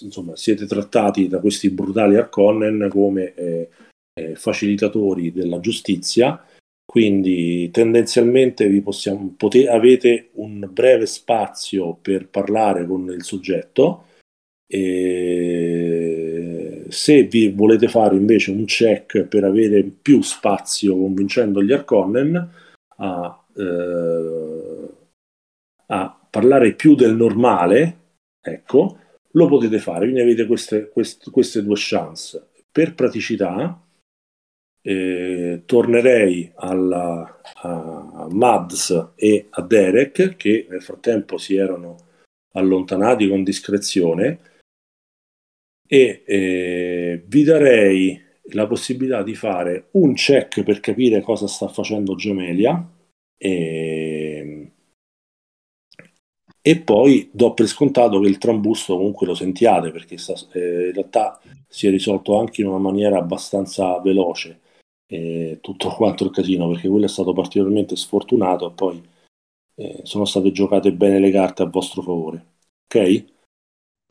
[0.00, 3.68] insomma, siete trattati da questi brutali Arconnen come eh,
[4.14, 6.44] eh, facilitatori della giustizia,
[6.84, 14.08] Quindi tendenzialmente vi possiamo, pote- avete un breve spazio per parlare con il soggetto.
[14.66, 15.32] E
[16.88, 22.50] se vi volete fare invece un check per avere più spazio convincendo gli Arconnen
[22.98, 24.88] a, eh,
[25.86, 27.98] a parlare più del normale,
[28.40, 28.98] ecco,
[29.32, 30.00] lo potete fare.
[30.00, 32.50] Quindi avete queste, queste, queste due chance.
[32.70, 33.82] Per praticità,
[34.82, 41.96] eh, tornerei alla, a Mads e a Derek che nel frattempo si erano
[42.54, 44.38] allontanati con discrezione
[45.86, 48.20] e eh, vi darei
[48.52, 52.84] la possibilità di fare un check per capire cosa sta facendo Gemelia
[53.44, 54.70] e,
[56.60, 60.92] e poi do per scontato che il trambusto comunque lo sentiate perché sta, eh, in
[60.92, 64.60] realtà si è risolto anche in una maniera abbastanza veloce
[65.06, 69.02] e tutto quanto il casino perché quello è stato particolarmente sfortunato e poi
[69.74, 72.50] eh, sono state giocate bene le carte a vostro favore
[72.86, 73.24] ok?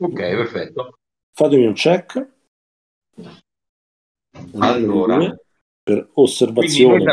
[0.02, 0.98] Ok, perfetto.
[1.32, 2.28] Fatemi un check.
[4.58, 5.34] Allora,
[5.82, 7.04] per osservazione.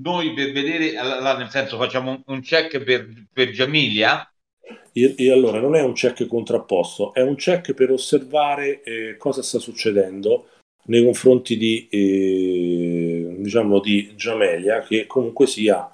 [0.00, 4.26] Noi, per vedere, nel senso facciamo un check per, per Giamilia.
[4.90, 9.42] E, e, allora non è un check contrapposto, è un check per osservare eh, cosa
[9.42, 10.48] sta succedendo
[10.84, 15.90] nei confronti di, eh, diciamo, di Giamelia, che comunque sia,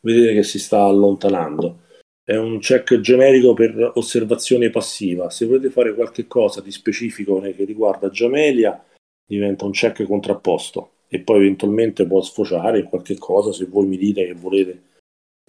[0.00, 1.80] vedete che si sta allontanando.
[2.24, 5.28] È un check generico per osservazione passiva.
[5.28, 8.82] Se volete fare qualche cosa di specifico che riguarda Giamelia,
[9.26, 13.98] diventa un check contrapposto e poi eventualmente può sfociare in qualche cosa se voi mi
[13.98, 14.82] dite che volete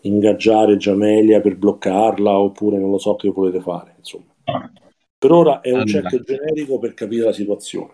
[0.01, 3.95] ingaggiare Giamelia per bloccarla oppure non lo so che volete fare.
[3.97, 4.33] Insomma.
[5.17, 7.93] Per ora è un check generico per capire la situazione.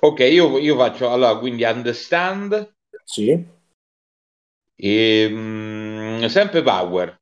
[0.00, 2.76] Ok, io, io faccio allora quindi understand.
[3.02, 3.44] Sì.
[4.76, 7.16] E, um, sempre power.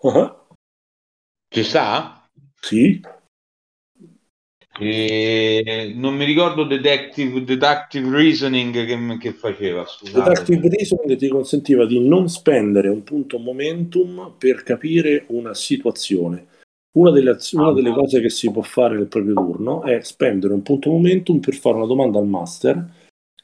[0.00, 0.46] Uh-huh.
[1.46, 2.26] Ci sta?
[2.58, 3.02] Sì.
[4.78, 9.84] E non mi ricordo deductive, deductive reasoning che, che faceva.
[9.86, 10.28] Scusate.
[10.30, 16.46] Deductive reasoning ti consentiva di non spendere un punto momentum per capire una situazione
[16.96, 20.62] una delle, una delle, cose che si può fare nel proprio turno è spendere un
[20.62, 22.90] punto momentum per fare una domanda al master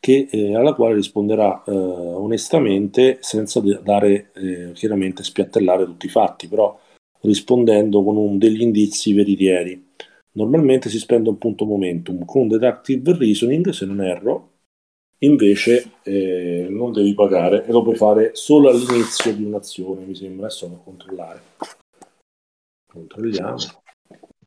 [0.00, 6.48] che, eh, alla quale risponderà eh, onestamente senza dare eh, chiaramente spiattellare tutti i fatti,
[6.48, 6.76] però
[7.20, 9.91] rispondendo con un, degli indizi veritieri.
[10.34, 14.50] Normalmente si spende un punto momentum con deductive reasoning, se non erro,
[15.18, 20.46] invece eh, non devi pagare e lo puoi fare solo all'inizio di un'azione, mi sembra,
[20.46, 21.42] adesso a controllare.
[22.86, 23.56] Controlliamo.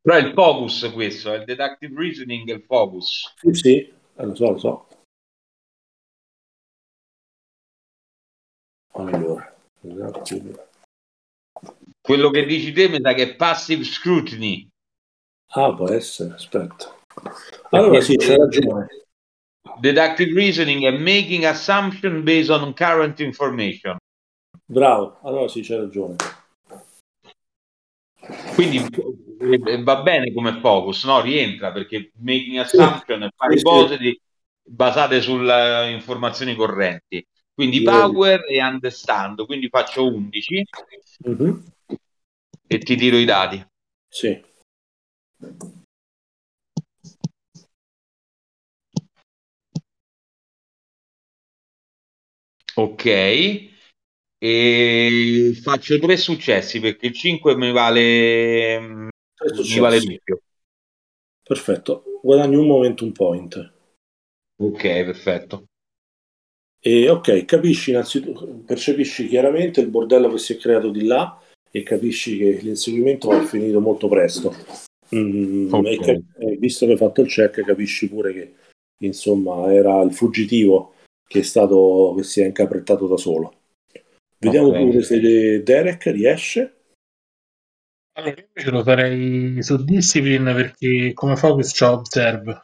[0.02, 3.34] Però è il focus questo, è il deductive reasoning è il focus.
[3.38, 4.88] Sì, sì, eh, lo so, lo so.
[8.94, 9.54] Allora,
[12.02, 14.70] quello che dici te mi sa che è passive scrutiny.
[15.50, 16.96] Ah, può essere, aspetta.
[17.70, 18.88] Allora sì, c'è ragione.
[19.80, 23.98] Deductive reasoning è making assumption based on current information.
[24.66, 26.16] Bravo, allora sì, c'è ragione.
[28.54, 28.84] Quindi
[29.40, 31.22] eh, va bene come focus, no?
[31.22, 34.20] Rientra perché making assumption è fare ipotesi
[34.64, 37.26] basate sulle informazioni correnti.
[37.54, 40.66] Quindi power e understand, quindi faccio 11
[41.30, 41.58] mm-hmm.
[42.68, 43.66] e ti tiro i dati.
[44.10, 44.54] Sì.
[52.78, 53.06] Ok,
[54.38, 60.42] e faccio tre successi perché il 5 mi vale, mi vale doppio.
[61.42, 63.74] Perfetto, guadagni un momentum point.
[64.58, 65.66] Ok, perfetto.
[66.80, 71.42] E ok, capisci innanzitutto, percepisci chiaramente il bordello che si è creato di là
[71.72, 74.54] e capisci che l'inseguimento è finito molto presto.
[75.14, 75.98] Mm, okay.
[76.06, 78.56] e, e visto che hai fatto il check, capisci pure che
[79.00, 80.94] insomma era il fuggitivo
[81.28, 83.54] che è stato che si è incaprettato da solo.
[84.38, 84.86] Vediamo okay.
[84.86, 86.74] pure se Derek riesce.
[88.18, 92.64] Allora, io invece lo farei su Discipline perché come focus c'ho Observe.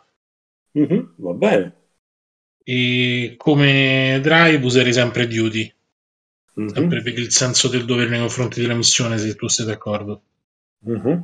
[0.78, 1.76] Mm-hmm, va bene.
[2.64, 5.74] E come drive userei sempre Duty.
[6.60, 6.70] Mm-hmm.
[6.70, 10.22] Sempre per il senso del dovere nei confronti della missione, se tu sei d'accordo.
[10.88, 11.22] Mm-hmm.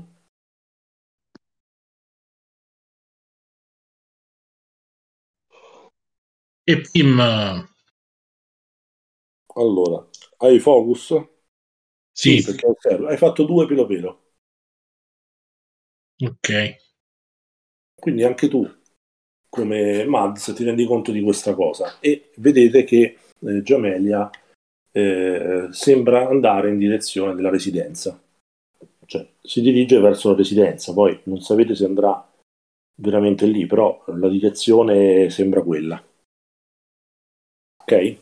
[6.72, 7.18] E Pim.
[9.56, 10.08] Allora,
[10.38, 11.14] hai focus?
[12.12, 12.42] Sì.
[12.42, 14.22] sì perché hai fatto due pelo pelo.
[16.22, 16.50] Ok.
[17.96, 18.68] Quindi anche tu,
[19.50, 24.30] come Mads, ti rendi conto di questa cosa e vedete che eh, Giamelia
[24.92, 28.20] eh, sembra andare in direzione della residenza.
[29.06, 32.26] Cioè, si dirige verso la residenza, poi non sapete se andrà
[32.96, 36.02] veramente lì, però la direzione sembra quella.
[37.90, 38.18] Ok?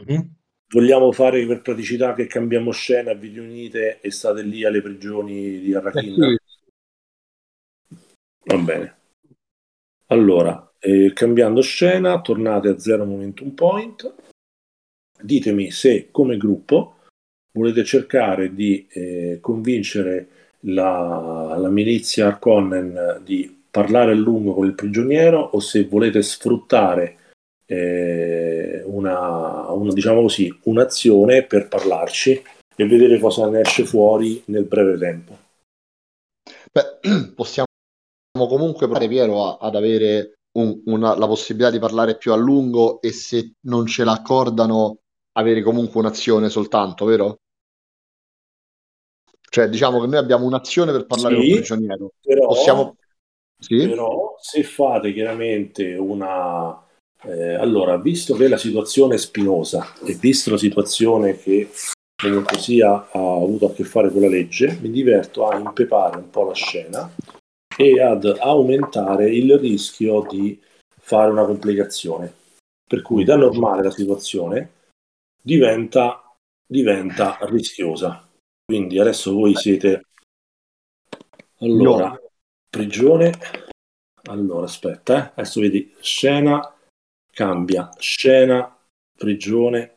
[0.00, 0.20] Mm-hmm.
[0.68, 5.74] Vogliamo fare per praticità che cambiamo scena, vi riunite e state lì alle prigioni di
[5.74, 6.28] Arrachina?
[6.28, 6.36] Eh
[8.44, 8.96] Va bene.
[10.06, 14.14] Allora, eh, cambiando scena, tornate a zero momentum point.
[15.22, 16.96] Ditemi se come gruppo
[17.52, 20.28] volete cercare di eh, convincere
[20.60, 27.18] la, la milizia Arconnen di parlare a lungo con il prigioniero o se volete sfruttare
[27.66, 32.42] eh, una, una, diciamo così, un'azione per parlarci
[32.74, 35.38] e vedere cosa ne esce fuori nel breve tempo.
[36.72, 37.66] Beh, possiamo
[38.32, 43.12] comunque provare Piero ad avere un, una, la possibilità di parlare più a lungo e
[43.12, 44.98] se non ce l'accordano
[45.32, 47.38] avere comunque un'azione soltanto, vero?
[49.52, 52.12] Cioè, diciamo che noi abbiamo un'azione per parlare sì, con il prigioniero.
[52.22, 52.96] Però, Possiamo...
[53.58, 53.86] sì?
[53.86, 56.86] però se fate chiaramente una...
[57.24, 61.70] Eh, allora, visto che la situazione è spinosa e visto la situazione che
[62.20, 66.30] comunque sia ha avuto a che fare con la legge, mi diverto a impepare un
[66.30, 67.10] po' la scena
[67.76, 70.60] e ad aumentare il rischio di
[71.00, 72.32] fare una complicazione.
[72.86, 74.70] Per cui da normale la situazione
[75.40, 76.22] diventa,
[76.66, 78.28] diventa rischiosa.
[78.64, 80.06] Quindi adesso voi siete...
[81.60, 82.20] Allora, no.
[82.68, 83.32] prigione.
[84.24, 85.32] Allora, aspetta, eh.
[85.36, 86.71] adesso vedi, scena,
[87.32, 88.76] cambia, scena,
[89.16, 89.96] prigione.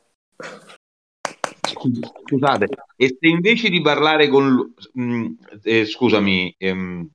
[2.23, 4.73] Scusate, e se invece di parlare con...
[4.93, 5.33] Mh, mm,
[5.63, 7.09] eh, scusami, ehm,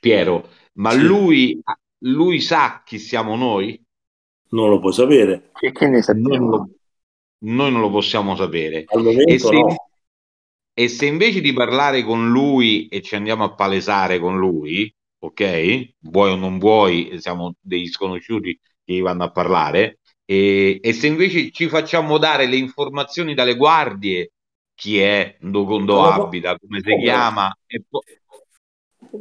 [0.00, 1.00] Piero, ma sì.
[1.00, 1.62] lui,
[1.98, 3.80] lui sa chi siamo noi?
[4.48, 5.50] Non lo puoi sapere.
[5.52, 6.28] Che, che ne sappiamo?
[6.28, 6.70] Noi non lo,
[7.38, 8.84] noi non lo possiamo sapere.
[8.88, 9.76] Al momento e se, no.
[10.74, 15.94] E se invece di parlare con lui e ci andiamo a palesare con lui, ok?
[16.00, 21.50] Vuoi o non vuoi, siamo degli sconosciuti che vanno a parlare, e, e se invece
[21.50, 24.32] ci facciamo dare le informazioni dalle guardie,
[24.74, 27.54] chi è, dove abita, come si chiama,
[27.88, 28.02] po-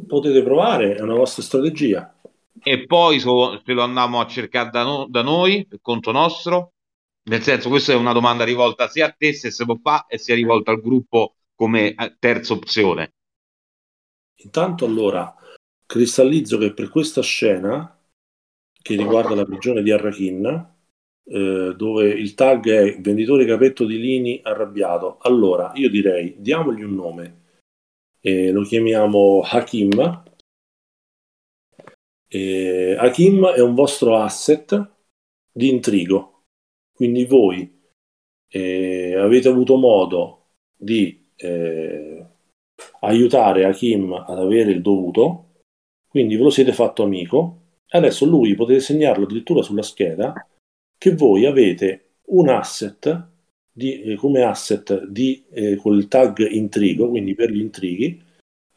[0.07, 2.13] potete provare, è una vostra strategia.
[2.61, 6.74] E poi so, se lo andiamo a cercare da, no, da noi, per conto nostro,
[7.24, 10.18] nel senso, questa è una domanda rivolta sia a te se si può fare e
[10.18, 13.13] sia rivolta al gruppo come eh, terza opzione.
[14.43, 15.34] Intanto allora
[15.86, 17.94] cristallizzo che per questa scena
[18.86, 20.45] che riguarda la prigione di Arrachin,
[21.23, 26.93] eh, dove il tag è venditore capetto di lini arrabbiato, allora io direi diamogli un
[26.93, 27.41] nome,
[28.19, 30.23] eh, lo chiamiamo Hakim.
[32.27, 34.88] Eh, Hakim è un vostro asset
[35.51, 36.43] di intrigo,
[36.93, 37.81] quindi voi
[38.49, 42.23] eh, avete avuto modo di eh,
[42.99, 45.53] aiutare Hakim ad avere il dovuto,
[46.07, 47.61] quindi ve lo siete fatto amico.
[47.89, 50.33] Adesso lui potete segnarlo addirittura sulla scheda
[50.97, 53.29] che voi avete un asset
[53.71, 58.21] di, eh, come asset di eh, quel tag intrigo, quindi per gli intrighi,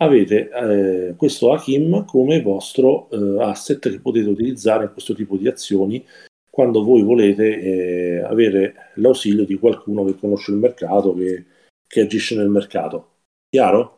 [0.00, 5.48] avete eh, questo Hakim come vostro eh, asset che potete utilizzare in questo tipo di
[5.48, 6.04] azioni
[6.50, 11.44] quando voi volete eh, avere l'ausilio di qualcuno che conosce il mercato, che
[11.88, 13.16] che agisce nel mercato.
[13.48, 13.97] Chiaro?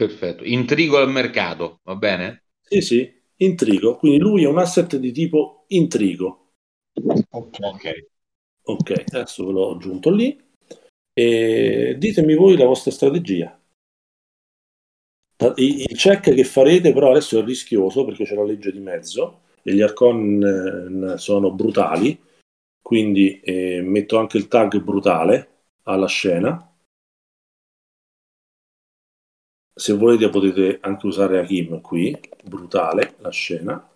[0.00, 0.44] Perfetto.
[0.44, 2.44] Intrigo al mercato, va bene?
[2.62, 3.96] Sì, sì, intrigo.
[3.96, 6.52] Quindi lui è un asset di tipo intrigo.
[7.28, 8.08] Ok.
[8.62, 10.42] Ok, adesso ve l'ho aggiunto lì.
[11.12, 13.60] E ditemi voi la vostra strategia.
[15.56, 19.74] Il check che farete però adesso è rischioso perché c'è la legge di mezzo e
[19.74, 22.18] gli Arcon sono brutali
[22.80, 25.48] quindi eh, metto anche il tag brutale
[25.84, 26.69] alla scena
[29.80, 33.90] se volete potete anche usare Hakim qui brutale la scena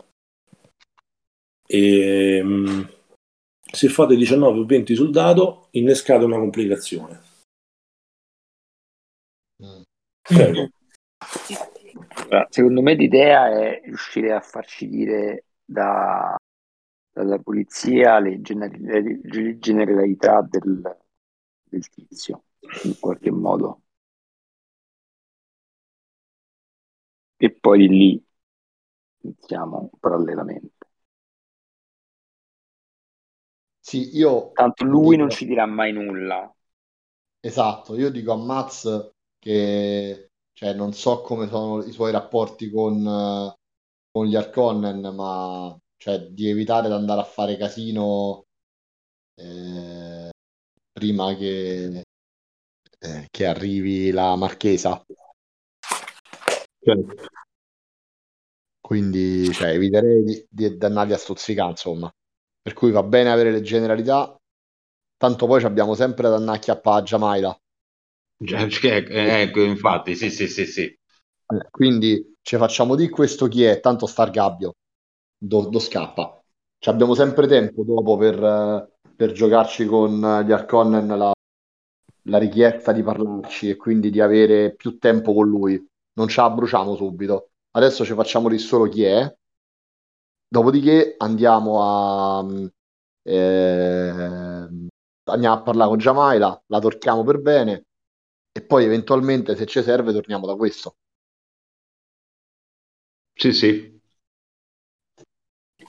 [1.67, 2.89] e ehm,
[3.61, 7.21] se fate 19 o 20 sul dado innescate una complicazione
[9.63, 9.83] mm.
[12.49, 16.35] secondo me l'idea è riuscire a farci dire da
[17.15, 20.83] dalla polizia le, gener- le generalità del,
[21.63, 22.47] del tizio,
[22.83, 23.84] in qualche modo.
[27.45, 28.25] E poi lì
[29.21, 30.87] iniziamo parallelamente.
[33.79, 34.53] Sì, io...
[34.53, 35.21] Tanto lui dico...
[35.21, 36.51] non ci dirà mai nulla.
[37.41, 43.03] Esatto, io dico a Maz che cioè, non so come sono i suoi rapporti con,
[44.11, 48.45] con gli Arconnen, ma cioè di evitare di andare a fare casino
[49.35, 50.31] eh,
[50.93, 52.03] prima che,
[53.01, 55.05] eh, che arrivi la marchesa.
[56.85, 57.25] Certo.
[58.81, 62.11] Quindi cioè, eviterei di, di dannarli a stuzzicare, insomma.
[62.61, 64.37] Per cui va bene avere le generalità,
[65.17, 67.59] tanto poi ci abbiamo sempre da andare a Giamaila.
[68.37, 70.83] Che- eh, Ecco, infatti, sì, sì, sì, sì.
[70.83, 74.75] Eh, Quindi ci facciamo di questo chi è, tanto sta Gabbio,
[75.39, 76.39] do, do scappa.
[76.79, 81.33] Ci abbiamo sempre tempo dopo per, eh, per giocarci con gli Arconnen la,
[82.29, 85.87] la richiesta di parlarci e quindi di avere più tempo con lui.
[86.15, 87.51] Non ce la bruciamo subito.
[87.73, 89.33] Adesso ci facciamo lì solo chi è.
[90.49, 92.67] Dopodiché andiamo a, mm,
[93.23, 94.89] ehm,
[95.25, 97.85] andiamo a parlare con Jamaila, la torchiamo per bene
[98.53, 100.97] e poi eventualmente se ci serve torniamo da questo.
[103.35, 104.01] Sì, sì.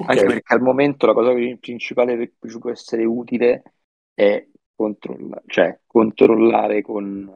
[0.07, 3.75] Anche Ok, perché al momento la cosa principale per cui ci può essere utile
[4.13, 4.45] è
[4.75, 7.33] controlla- cioè, controllare con,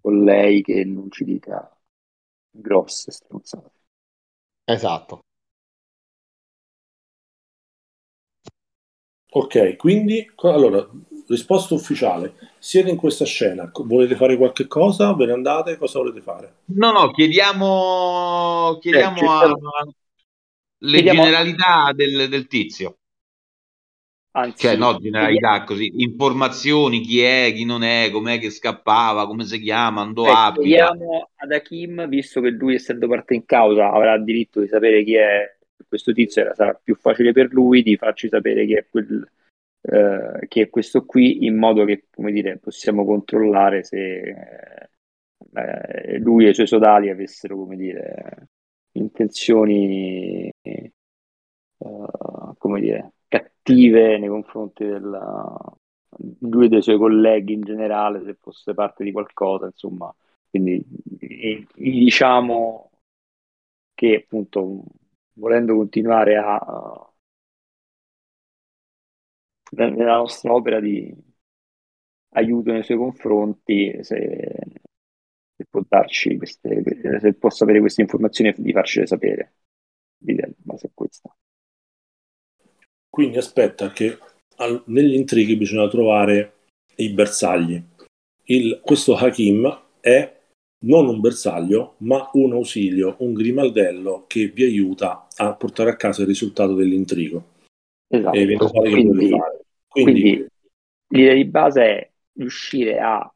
[0.00, 1.70] con lei che non ci dica
[2.50, 3.70] grosse stronzate.
[4.74, 5.20] Esatto.
[9.32, 10.88] ok, quindi allora,
[11.26, 12.34] risposta ufficiale.
[12.58, 15.14] Siete in questa scena, volete fare qualche cosa?
[15.14, 15.76] Ve ne andate?
[15.78, 16.54] Cosa volete fare?
[16.72, 19.48] No, no, chiediamo, Eh, chiediamo a,
[20.82, 22.99] le chiediamo- generalità del, del tizio.
[24.32, 29.44] Anzi, Cioè, no, generalità così, informazioni, chi è, chi non è, com'è che scappava, come
[29.44, 30.62] si chiama, andò abita.
[30.62, 35.14] chiediamo ad Hakim, visto che lui, essendo parte in causa, avrà diritto di sapere chi
[35.16, 35.56] è
[35.88, 39.28] questo tizio, era- sarà più facile per lui di farci sapere chi è, quel,
[39.80, 44.34] eh, chi è questo qui, in modo che, come dire, possiamo controllare se
[45.54, 48.48] eh, lui e i suoi sodali avessero, come dire,
[48.92, 50.92] intenzioni, eh,
[52.58, 53.12] come dire,
[53.70, 55.56] cattive nei confronti della,
[56.40, 60.14] lui e dei suoi colleghi in generale, se fosse parte di qualcosa, insomma.
[60.48, 60.84] Quindi
[61.74, 62.90] gli diciamo
[63.94, 64.84] che appunto
[65.34, 67.12] volendo continuare a
[69.72, 71.14] nella nostra opera di
[72.30, 74.56] aiuto nei suoi confronti, se,
[75.56, 76.82] se può darci queste,
[77.20, 79.54] se può sapere queste informazioni e di farcele sapere
[80.26, 81.34] in base a questa.
[83.10, 84.18] Quindi aspetta che
[84.56, 86.52] al- negli intrighi bisogna trovare
[86.96, 87.82] i bersagli.
[88.44, 90.38] Il- questo Hakim è
[90.82, 96.22] non un bersaglio, ma un ausilio, un grimaldello che vi aiuta a portare a casa
[96.22, 97.44] il risultato dell'intrigo
[98.12, 98.30] Esatto.
[98.80, 99.30] Quindi.
[99.30, 99.30] Quindi,
[99.88, 100.46] quindi
[101.08, 103.32] l'idea di base è riuscire a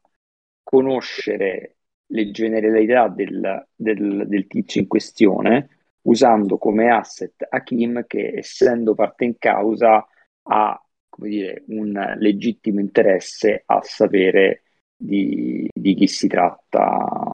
[0.63, 1.75] conoscere
[2.07, 5.74] le generalità del, del- del tizio in questione
[6.05, 10.05] usando come asset Hakim che essendo parte in causa
[10.43, 10.85] ha
[11.15, 14.63] come dire, un legittimo interesse a sapere
[14.95, 17.31] di, di chi si tratta.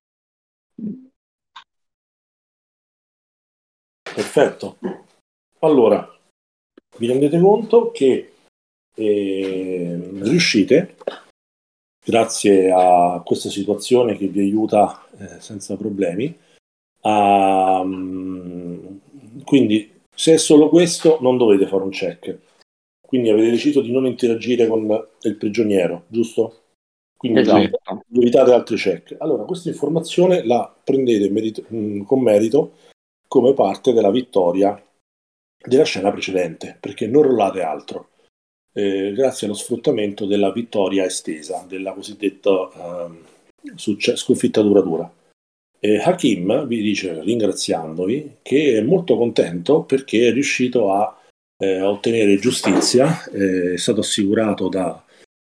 [4.13, 4.77] Perfetto.
[5.59, 6.07] Allora,
[6.97, 8.33] vi rendete conto che
[8.93, 10.97] eh, riuscite,
[12.03, 16.37] grazie a questa situazione che vi aiuta eh, senza problemi,
[17.01, 18.60] a, mm,
[19.51, 22.37] quindi se è solo questo non dovete fare un check.
[23.05, 24.87] Quindi avete deciso di non interagire con
[25.23, 26.61] il prigioniero, giusto?
[27.17, 27.81] Quindi Esatto.
[28.13, 29.17] evitate altri check.
[29.19, 32.77] Allora, questa informazione la prendete merito- mh, con merito
[33.27, 34.81] come parte della vittoria
[35.61, 38.11] della scena precedente, perché non rollate altro,
[38.71, 43.17] eh, grazie allo sfruttamento della vittoria estesa, della cosiddetta ehm,
[43.75, 45.11] succe- sconfitta duratura.
[45.83, 51.19] E Hakim vi dice, ringraziandovi, che è molto contento perché è riuscito a
[51.57, 55.03] eh, ottenere giustizia, eh, è stato assicurato da,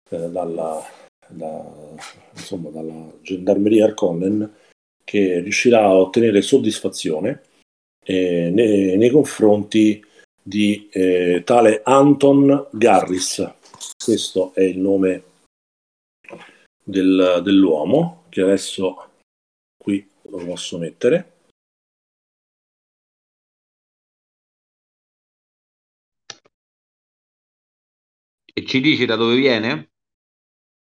[0.07, 0.85] eh, dalla,
[1.27, 1.95] da-
[2.35, 4.53] insomma, dalla gendarmeria Arconnen
[5.03, 7.41] che riuscirà a ottenere soddisfazione
[8.05, 9.99] eh, nei, nei confronti
[10.43, 13.51] di eh, tale Anton Garris.
[13.97, 15.23] Questo è il nome
[16.83, 19.08] del- dell'uomo che adesso
[20.29, 21.37] lo posso mettere.
[28.53, 29.91] E ci dici da dove viene?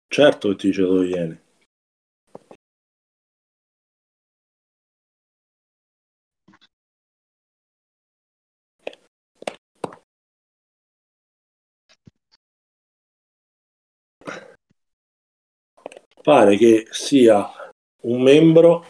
[0.09, 1.43] Certo che ti dice dove viene.
[16.23, 17.49] Pare che sia
[18.03, 18.85] un membro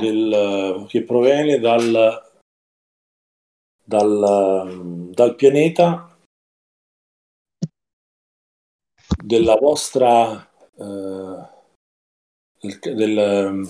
[0.00, 2.30] del, che proviene dal,
[3.84, 6.16] dal, dal pianeta
[9.22, 11.48] della vostra eh,
[12.60, 13.68] del, del,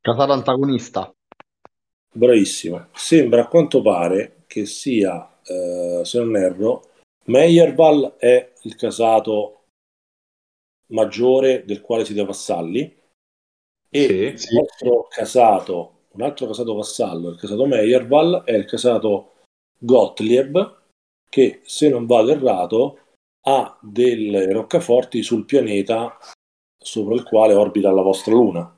[0.00, 1.12] Casata antagonista.
[2.14, 6.90] bravissimo sembra a quanto pare che sia eh, se non erro
[7.24, 9.64] Meyerval è il casato
[10.88, 13.00] maggiore del quale siete vassalli
[13.94, 14.56] e Sì, il sì.
[14.56, 19.32] vostro casato un altro casato vassallo il casato Meyerval è il casato
[19.78, 20.80] Gottlieb
[21.28, 22.98] che se non vado errato
[23.44, 26.16] ha delle roccaforti sul pianeta
[26.78, 28.76] sopra il quale orbita la vostra luna.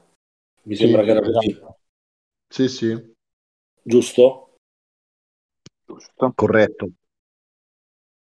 [0.63, 1.79] Mi Sì, sembra che era così, esatto.
[2.49, 3.15] Sì, sì,
[3.83, 4.55] giusto?
[5.85, 6.33] Giusto.
[6.35, 6.91] corretto.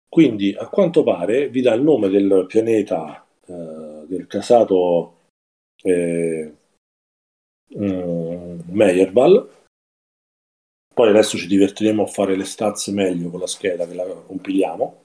[0.08, 5.28] Quindi a quanto pare vi dà il nome del pianeta eh, del casato
[5.82, 6.54] eh,
[7.76, 9.50] mm, Meyerval.
[10.94, 15.04] Poi adesso ci divertiremo a fare le stats meglio con la scheda che la compiliamo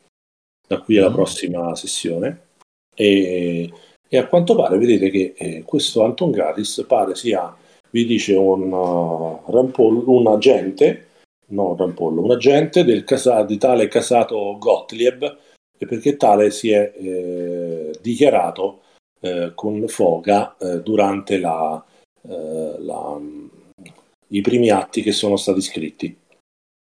[0.67, 1.15] da qui alla Mhm.
[1.15, 2.47] prossima sessione.
[2.95, 3.71] E,
[4.07, 7.55] e a quanto pare vedete che eh, questo Anton Gratis pare sia,
[7.89, 11.07] vi dice un, uh, rampollo, un agente,
[11.47, 15.37] no un rampollo, un agente del casa, di tale casato Gottlieb,
[15.77, 18.81] e perché tale si è eh, dichiarato
[19.19, 21.83] eh, con foga eh, durante la,
[22.23, 23.19] eh, la-
[24.27, 26.17] i primi atti che sono stati scritti.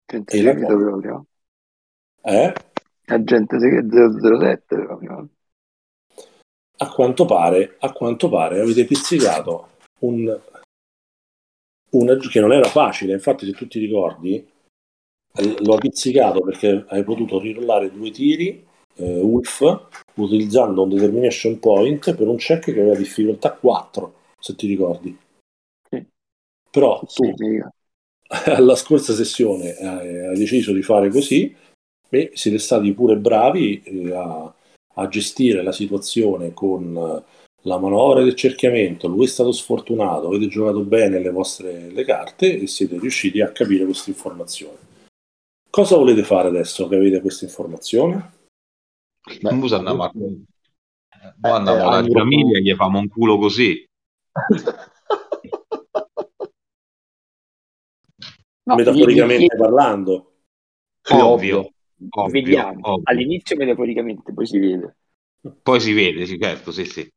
[0.06, 1.26] Agente E la proprio.
[2.22, 2.54] Eh?
[3.06, 5.30] Agente segreto 007 proprio.
[6.82, 10.40] a quanto pare, a quanto pare avete pizzicato un,
[11.92, 14.36] un che non era facile, infatti se tu ti ricordi
[15.34, 18.66] eh, l'ho pizzicato perché hai potuto rirollare due tiri
[18.96, 24.68] eh, Wolf utilizzando un determination point per un check che aveva difficoltà 4 se ti
[24.68, 25.18] ricordi
[25.90, 26.06] Sì.
[26.70, 27.62] però Sì, tu sì,
[28.52, 31.56] alla scorsa sessione eh, hai deciso di fare così
[32.10, 34.54] e siete stati pure bravi eh, a,
[34.96, 39.08] a gestire la situazione con eh, la manovra del cerchiamento.
[39.08, 43.52] Lui è stato sfortunato, avete giocato bene le vostre le carte e siete riusciti a
[43.52, 44.78] capire questa informazione.
[45.70, 48.38] Cosa volete fare adesso che avete questa informazione?
[49.42, 53.86] Beh, Mo andiamo a, mo andiamo eh, alla famiglia e gli famo un culo così.
[58.64, 60.34] No, Metaforicamente vi- parlando.
[61.12, 61.72] Ovvio,
[62.10, 62.30] ovvio.
[62.30, 62.80] Vediamo.
[62.82, 63.02] ovvio.
[63.06, 64.96] All'inizio metaforicamente, poi si vede.
[65.62, 67.10] Poi si vede, sì, certo, sì, sì.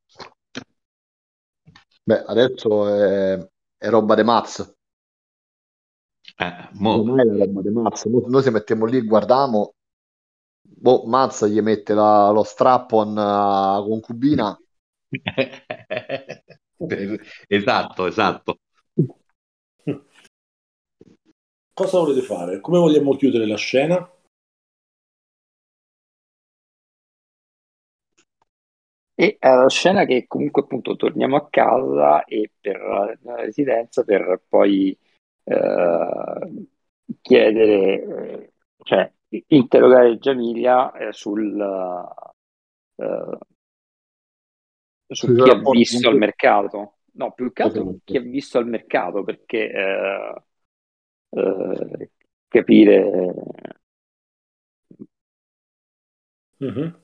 [2.05, 4.75] Beh, adesso è, è roba de Maz.
[6.39, 8.05] Eh, mo- Ormai è roba de Maz.
[8.07, 9.75] Mo- Noi se mettiamo lì guardiamo,
[10.63, 14.57] boh, Maz gli mette la- lo strap-on a concubina.
[17.49, 18.59] esatto, esatto.
[21.75, 22.61] Cosa volete fare?
[22.61, 24.11] Come vogliamo chiudere la scena?
[29.15, 32.81] E è la scena che comunque appunto torniamo a casa e per
[33.23, 34.97] la residenza per poi
[35.45, 36.67] eh,
[37.21, 38.03] chiedere,
[38.43, 38.53] eh,
[38.85, 39.13] cioè
[39.49, 41.61] interrogare Giamilia eh, sul,
[42.97, 43.39] eh,
[45.15, 46.97] su chi ha rapporti visto al mercato.
[47.15, 48.01] No, più che altro Esatto.
[48.05, 50.43] chi ha visto al mercato perché eh,
[51.31, 52.11] eh,
[52.49, 53.35] capire
[56.61, 56.95] Mhm.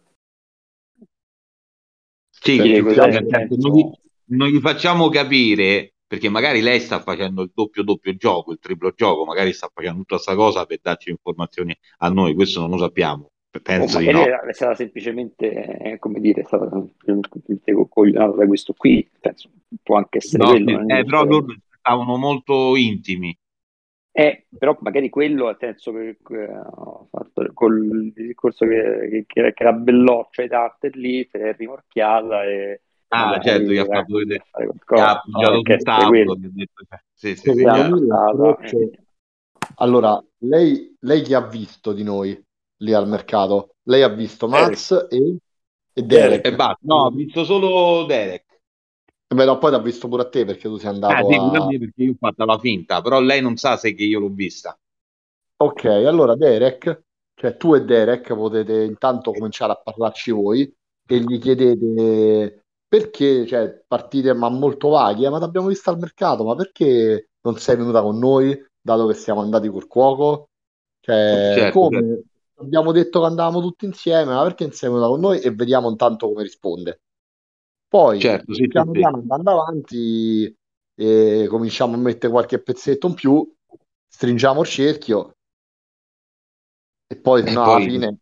[2.31, 3.91] Sì, Cioè, cos'è, senso- non gli,
[4.37, 8.93] non gli facciamo capire perché magari lei sta facendo il doppio doppio gioco, il triplo
[8.93, 12.79] gioco, magari sta facendo tutta questa cosa per darci informazioni a noi, questo non lo
[12.79, 13.31] sappiamo.
[13.63, 14.25] Penso di magari no.
[14.25, 19.51] era, è stata semplicemente, eh, come dire, è stata semplicemente coglionata da questo qui, penso,
[19.83, 20.67] può anche essere No, quello.
[20.67, 21.47] sì, eh, però loro
[21.79, 23.37] stavano molto intimi.
[24.11, 29.65] Eh, però magari quello, nel senso che che ho fatto col discorso che, che, che
[29.65, 32.81] la belloccia di Tartar lì si è rimorchiata e
[33.11, 35.83] Ah, magari certo, gli ha era fatto vedere, ha appoggiato quello.
[35.83, 36.35] tavolo.
[36.53, 38.91] detto, cioè, sì, sì, sì, Sì, stata- l'approccio-
[39.77, 42.39] Allora, lei, lei chi ha visto di noi
[42.79, 43.77] lì al mercato?
[43.85, 45.37] Lei ha visto Maz e,
[45.93, 46.49] e Derek.
[46.49, 48.45] E basta, no, ho visto solo Derek.
[49.29, 51.51] E Beh, no, poi l'ha visto pure a te perché tu sei Ah, andato sì,
[51.55, 51.75] a...
[51.79, 54.79] perché io ho fatto la finta, però lei non sa se che io l'ho vista.
[55.61, 57.03] Ok, allora Derek,
[57.35, 60.63] cioè tu e Derek potete intanto cominciare a parlarci voi
[61.07, 65.99] e gli chiedete perché, cioè, partite ma molto vaghi, "Eh, ma ti abbiamo visto al
[65.99, 70.51] mercato, ma perché non sei venuta con noi, dato che siamo andati col cuoco?
[71.01, 72.23] Cioè, Certo, come?
[72.61, 75.41] Abbiamo detto che andavamo tutti insieme, ma perché venuta con noi?
[75.41, 77.01] E vediamo intanto come risponde.
[77.89, 78.99] Poi, Certo, sì, piano sì.
[78.99, 80.57] piano andando avanti,
[80.95, 83.55] eh, cominciamo a mettere qualche pezzetto in più,
[84.07, 85.33] stringiamo il cerchio
[87.07, 88.19] E poi, E no, poi- alla fine,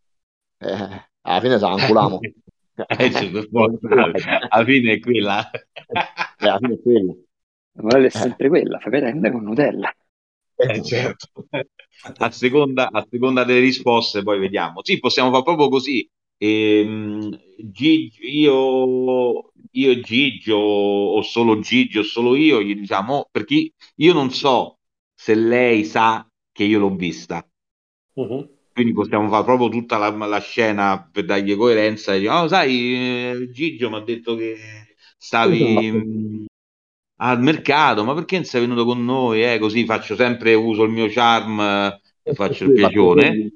[0.59, 2.21] eh, alla fine inculiamo.
[2.79, 3.09] Eh,
[4.51, 5.51] alla fine è quella.
[5.51, 7.17] Eh, alla fine è quello.
[7.73, 9.91] La morale è sempre quella, fai prendere con Nutella.
[10.59, 11.29] Eh, certo.
[12.19, 14.81] A seconda, a seconda delle risposte, poi vediamo.
[14.85, 16.09] Sì, possiamo fare proprio così.
[16.37, 24.13] Ehm, Gigi- io, io Gigio, o solo Gigio, o solo io, gli diciamo, perché io
[24.13, 24.79] non so
[25.15, 27.45] se lei sa che io l'ho vista.
[28.17, 28.49] Mhm.
[28.73, 33.31] Quindi possiamo fare proprio tutta la, la scena per dargli coerenza e dire, oh, sai,
[33.31, 34.55] eh, Gigio mi ha detto che
[35.17, 35.97] stavi Esatto.
[37.17, 39.43] Al mercato, ma perché non sei venuto con noi?
[39.43, 43.51] Eh, così faccio sempre, uso il mio charm eh, e faccio il piacione.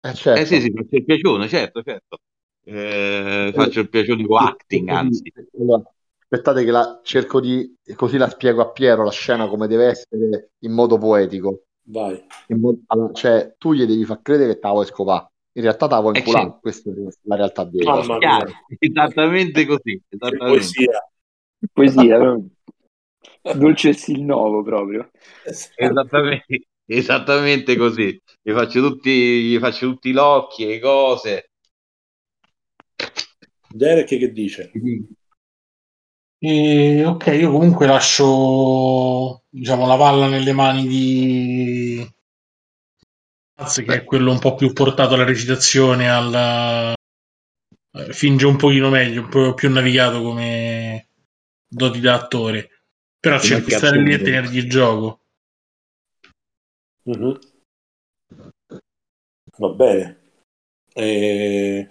[0.00, 0.40] Eh, certo.
[0.40, 2.18] Eh sì, sì, faccio il piacione, certo, certo.
[2.64, 5.32] Eh, faccio il piacione con acting, anzi.
[5.58, 5.82] Allora,
[6.18, 10.50] aspettate che la cerco di così la spiego a Piero la scena come deve essere
[10.60, 11.62] in modo poetico.
[11.88, 12.24] Vai.
[12.48, 15.30] In modo- allora, cioè, tu gli devi far credere che te la vuoi scopare.
[15.52, 16.44] In realtà la vuoi Eh, inculare.
[16.44, 16.58] certo.
[16.60, 18.44] Questa è la realtà vera.
[18.78, 20.50] Esattamente così, esattamente.
[20.50, 21.08] poesia.
[21.72, 22.18] Poesia,
[23.54, 25.10] dolce il nuovo proprio.
[25.44, 28.20] Esattamente, esattamente così.
[28.42, 29.10] Gli faccio tutti,
[29.44, 31.50] gli faccio tutti gli occhi, le cose.
[33.68, 34.70] Derek che dice?
[36.38, 42.14] E, ok, io comunque lascio diciamo, la palla nelle mani di
[43.58, 46.92] Maz, che è quello un po' più portato alla recitazione, alla...
[46.92, 51.08] eh, finge un pochino meglio, un po' più navigato come
[51.66, 52.75] doti da attore.
[53.26, 54.24] Però di cazzo stare lì e vuoi?
[54.24, 55.20] tenergli il gioco.
[57.02, 57.38] Mhm.
[59.58, 60.18] Va bene.
[60.92, 61.88] Eh,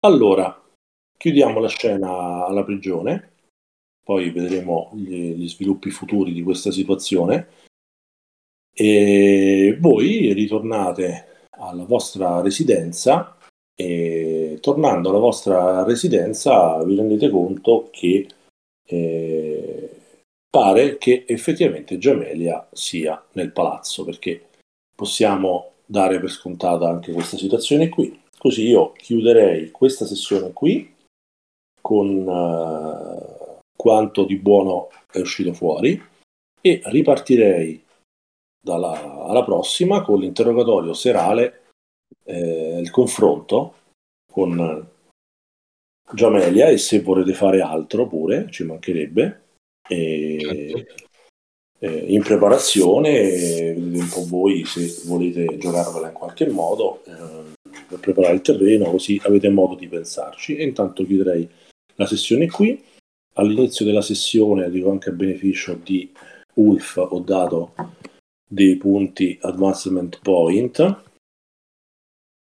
[0.00, 0.64] allora,
[1.16, 3.32] chiudiamo la scena alla prigione,
[4.02, 7.48] poi vedremo gli, gli sviluppi futuri di questa situazione.
[8.72, 13.36] E voi ritornate alla vostra residenza
[13.74, 18.26] e tornando alla vostra residenza vi rendete conto che
[18.84, 19.47] eh,
[20.50, 24.48] pare che effettivamente Giamelia sia nel palazzo perché
[24.94, 28.20] possiamo dare per scontata anche questa situazione qui.
[28.36, 30.94] Così io chiuderei questa sessione qui
[31.80, 36.00] con eh, quanto di buono è uscito fuori
[36.60, 37.84] e ripartirei
[38.60, 41.70] dalla, alla prossima con l'interrogatorio serale,
[42.24, 43.74] eh, il confronto
[44.30, 44.86] con
[46.12, 49.46] Giamelia e se volete fare altro pure, ci mancherebbe.
[49.88, 50.86] E,
[51.80, 57.52] eh, in preparazione, vedete un po' voi se volete giocarvela in qualche modo eh,
[57.88, 60.56] per preparare il terreno, così avete modo di pensarci.
[60.56, 61.48] E intanto chiuderei
[61.94, 62.82] la sessione qui.
[63.34, 66.12] All'inizio della sessione, dico anche a beneficio di
[66.54, 67.74] Ulf, ho dato
[68.48, 71.06] dei punti advancement point.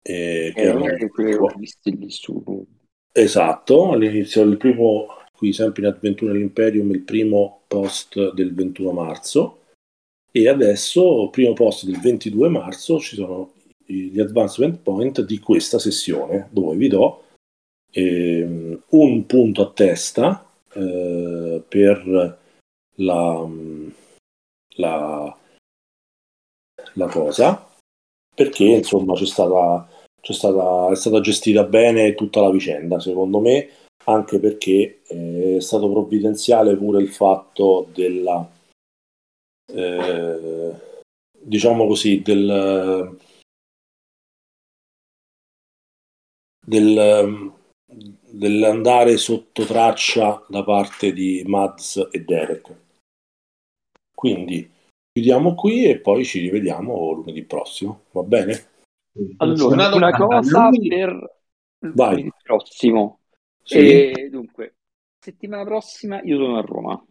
[0.08, 2.66] eh, che Eh, erano- non quelli che ho visto lì su.
[3.12, 9.60] Esatto, all'inizio del primo, qui sempre in Avventura nell'Imperium, il primo post del 21 marzo.
[10.32, 13.54] E adesso, primo post del 22 marzo, ci sono
[13.86, 17.24] gli advancement point di questa sessione dove vi do
[17.92, 22.40] ehm, un punto a testa eh, per
[22.96, 23.50] la,
[24.76, 25.38] la,
[26.94, 27.70] la cosa.
[28.34, 29.88] Perché insomma c'è stata
[30.26, 33.70] c'è stata, è stata gestita bene tutta la vicenda, secondo me,
[34.06, 38.50] anche perché eh, è stato provvidenziale pure il fatto della,
[39.72, 40.74] eh,
[41.40, 43.18] diciamo così, del,
[46.66, 47.54] del,
[48.30, 52.84] dell'andare sotto traccia da parte di Mads e Derek.
[54.14, 54.70] Quindi
[55.12, 58.74] chiudiamo qui e poi ci rivediamo lunedì prossimo, va bene?
[59.38, 61.40] Allora, Una cosa per
[61.80, 62.22] Vai.
[62.22, 63.20] il prossimo.
[63.66, 63.78] Sì?
[63.78, 64.76] E dunque,
[65.20, 67.06] settimana prossima io sono a Roma,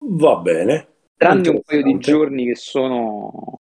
[0.00, 0.88] Va bene.
[1.16, 3.58] tranne un paio di giorni che sono...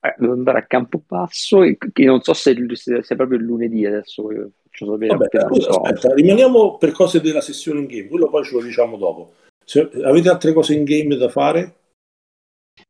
[0.00, 3.84] eh, devo andare a Campobasso e che non so se, se sia proprio il lunedì
[3.84, 5.80] adesso, io faccio sapere Vabbè, allora, so.
[5.80, 9.34] aspetta, rimaniamo per cose della sessione in game, quello poi ce lo diciamo dopo.
[9.62, 11.74] Se avete altre cose in game da fare?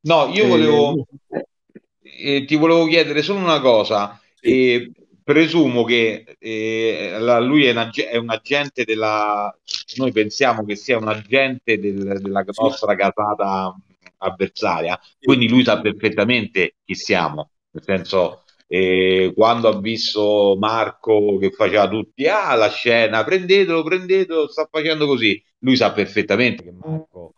[0.02, 1.06] No, io Eh, volevo,
[2.02, 4.20] eh, ti volevo chiedere solo una cosa.
[4.34, 4.74] Sì.
[4.74, 4.92] Eh,
[5.32, 9.54] presumo che eh, la- lui è un, ag- è un agente della.
[9.96, 13.74] Noi pensiamo che sia un agente del- della nostra casata
[14.18, 17.50] avversaria, quindi lui sa perfettamente chi siamo.
[17.70, 24.48] Nel senso, eh, quando ha visto Marco che faceva tutti, ah, la scena, prendetelo, prendetelo,
[24.48, 25.42] sta facendo così.
[25.60, 27.34] Lui sa perfettamente che Marco.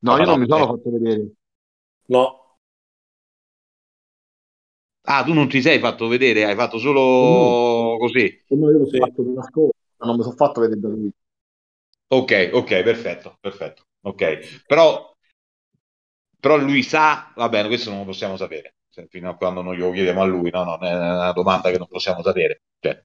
[0.00, 0.82] No, io non mi sono Stanotte.
[0.82, 1.30] fatto vedere.
[2.06, 2.45] No,
[5.08, 8.42] Ah, tu non ti sei fatto vedere, hai fatto solo così.
[8.48, 8.98] Come io l'ho Sì.
[8.98, 11.10] fatto da scuola, non mi sono fatto vedere da lui.
[12.08, 13.84] Ok, ok, perfetto, perfetto.
[14.02, 15.12] Ok, però,
[16.38, 18.74] però lui sa, va bene, questo non lo possiamo sapere.
[18.88, 21.78] Se- Fino a quando non glielo chiediamo a lui, no, no, è una domanda che
[21.78, 22.62] non possiamo sapere.
[22.80, 23.04] Cioè,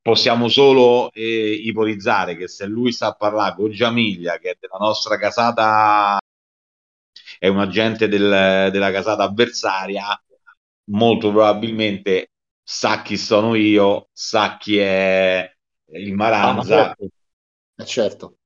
[0.00, 4.78] possiamo solo eh, ipotizzare che se lui sta a parlare con Giamiglia, che è della
[4.78, 6.18] nostra casata,
[7.42, 10.06] è un agente del- della casata avversaria,
[10.90, 12.30] molto probabilmente
[12.62, 15.52] sa chi sono io, sa chi è
[15.94, 17.04] il Ah, Maranza certo.
[17.76, 18.36] Eh, certo.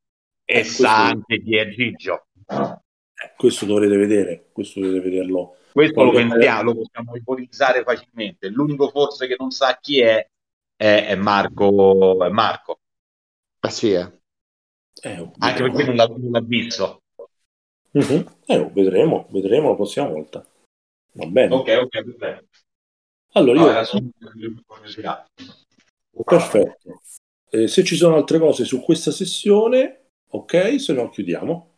[0.44, 2.26] e Eh, sa questo- anche chi è Gigio.
[2.48, 5.56] Eh, questo dovrete vedere, questo dovete vederlo.
[5.72, 8.48] Questo lo pensiamo, lo possiamo ipotizzare facilmente.
[8.48, 10.26] L'unico forse che non sa chi è
[10.74, 12.24] è, è Marco.
[12.24, 12.80] È Marco.
[13.60, 14.20] Eh sì, eh.
[15.02, 17.02] Eh, Anche perché non l'ha, non l'ha visto.
[17.96, 18.26] Mhm.
[18.44, 20.46] Eh, vedremo, vedremo la prossima volta.
[21.12, 21.54] Va bene.
[21.54, 22.46] Ok, ok, perfetto.
[23.32, 24.12] Allora, io...
[24.66, 25.26] curiosità.
[26.24, 27.00] Perfetto.
[27.48, 31.74] Eh, se ci sono altre cose su questa sessione, ok, se no chiudiamo.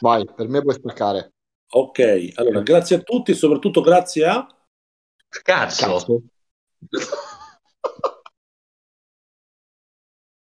[0.00, 1.32] Vai, per me puoi staccare.
[1.72, 4.46] Ok, allora grazie a tutti e soprattutto grazie a...
[5.28, 5.86] Cazzo.
[5.86, 6.22] Cazzo.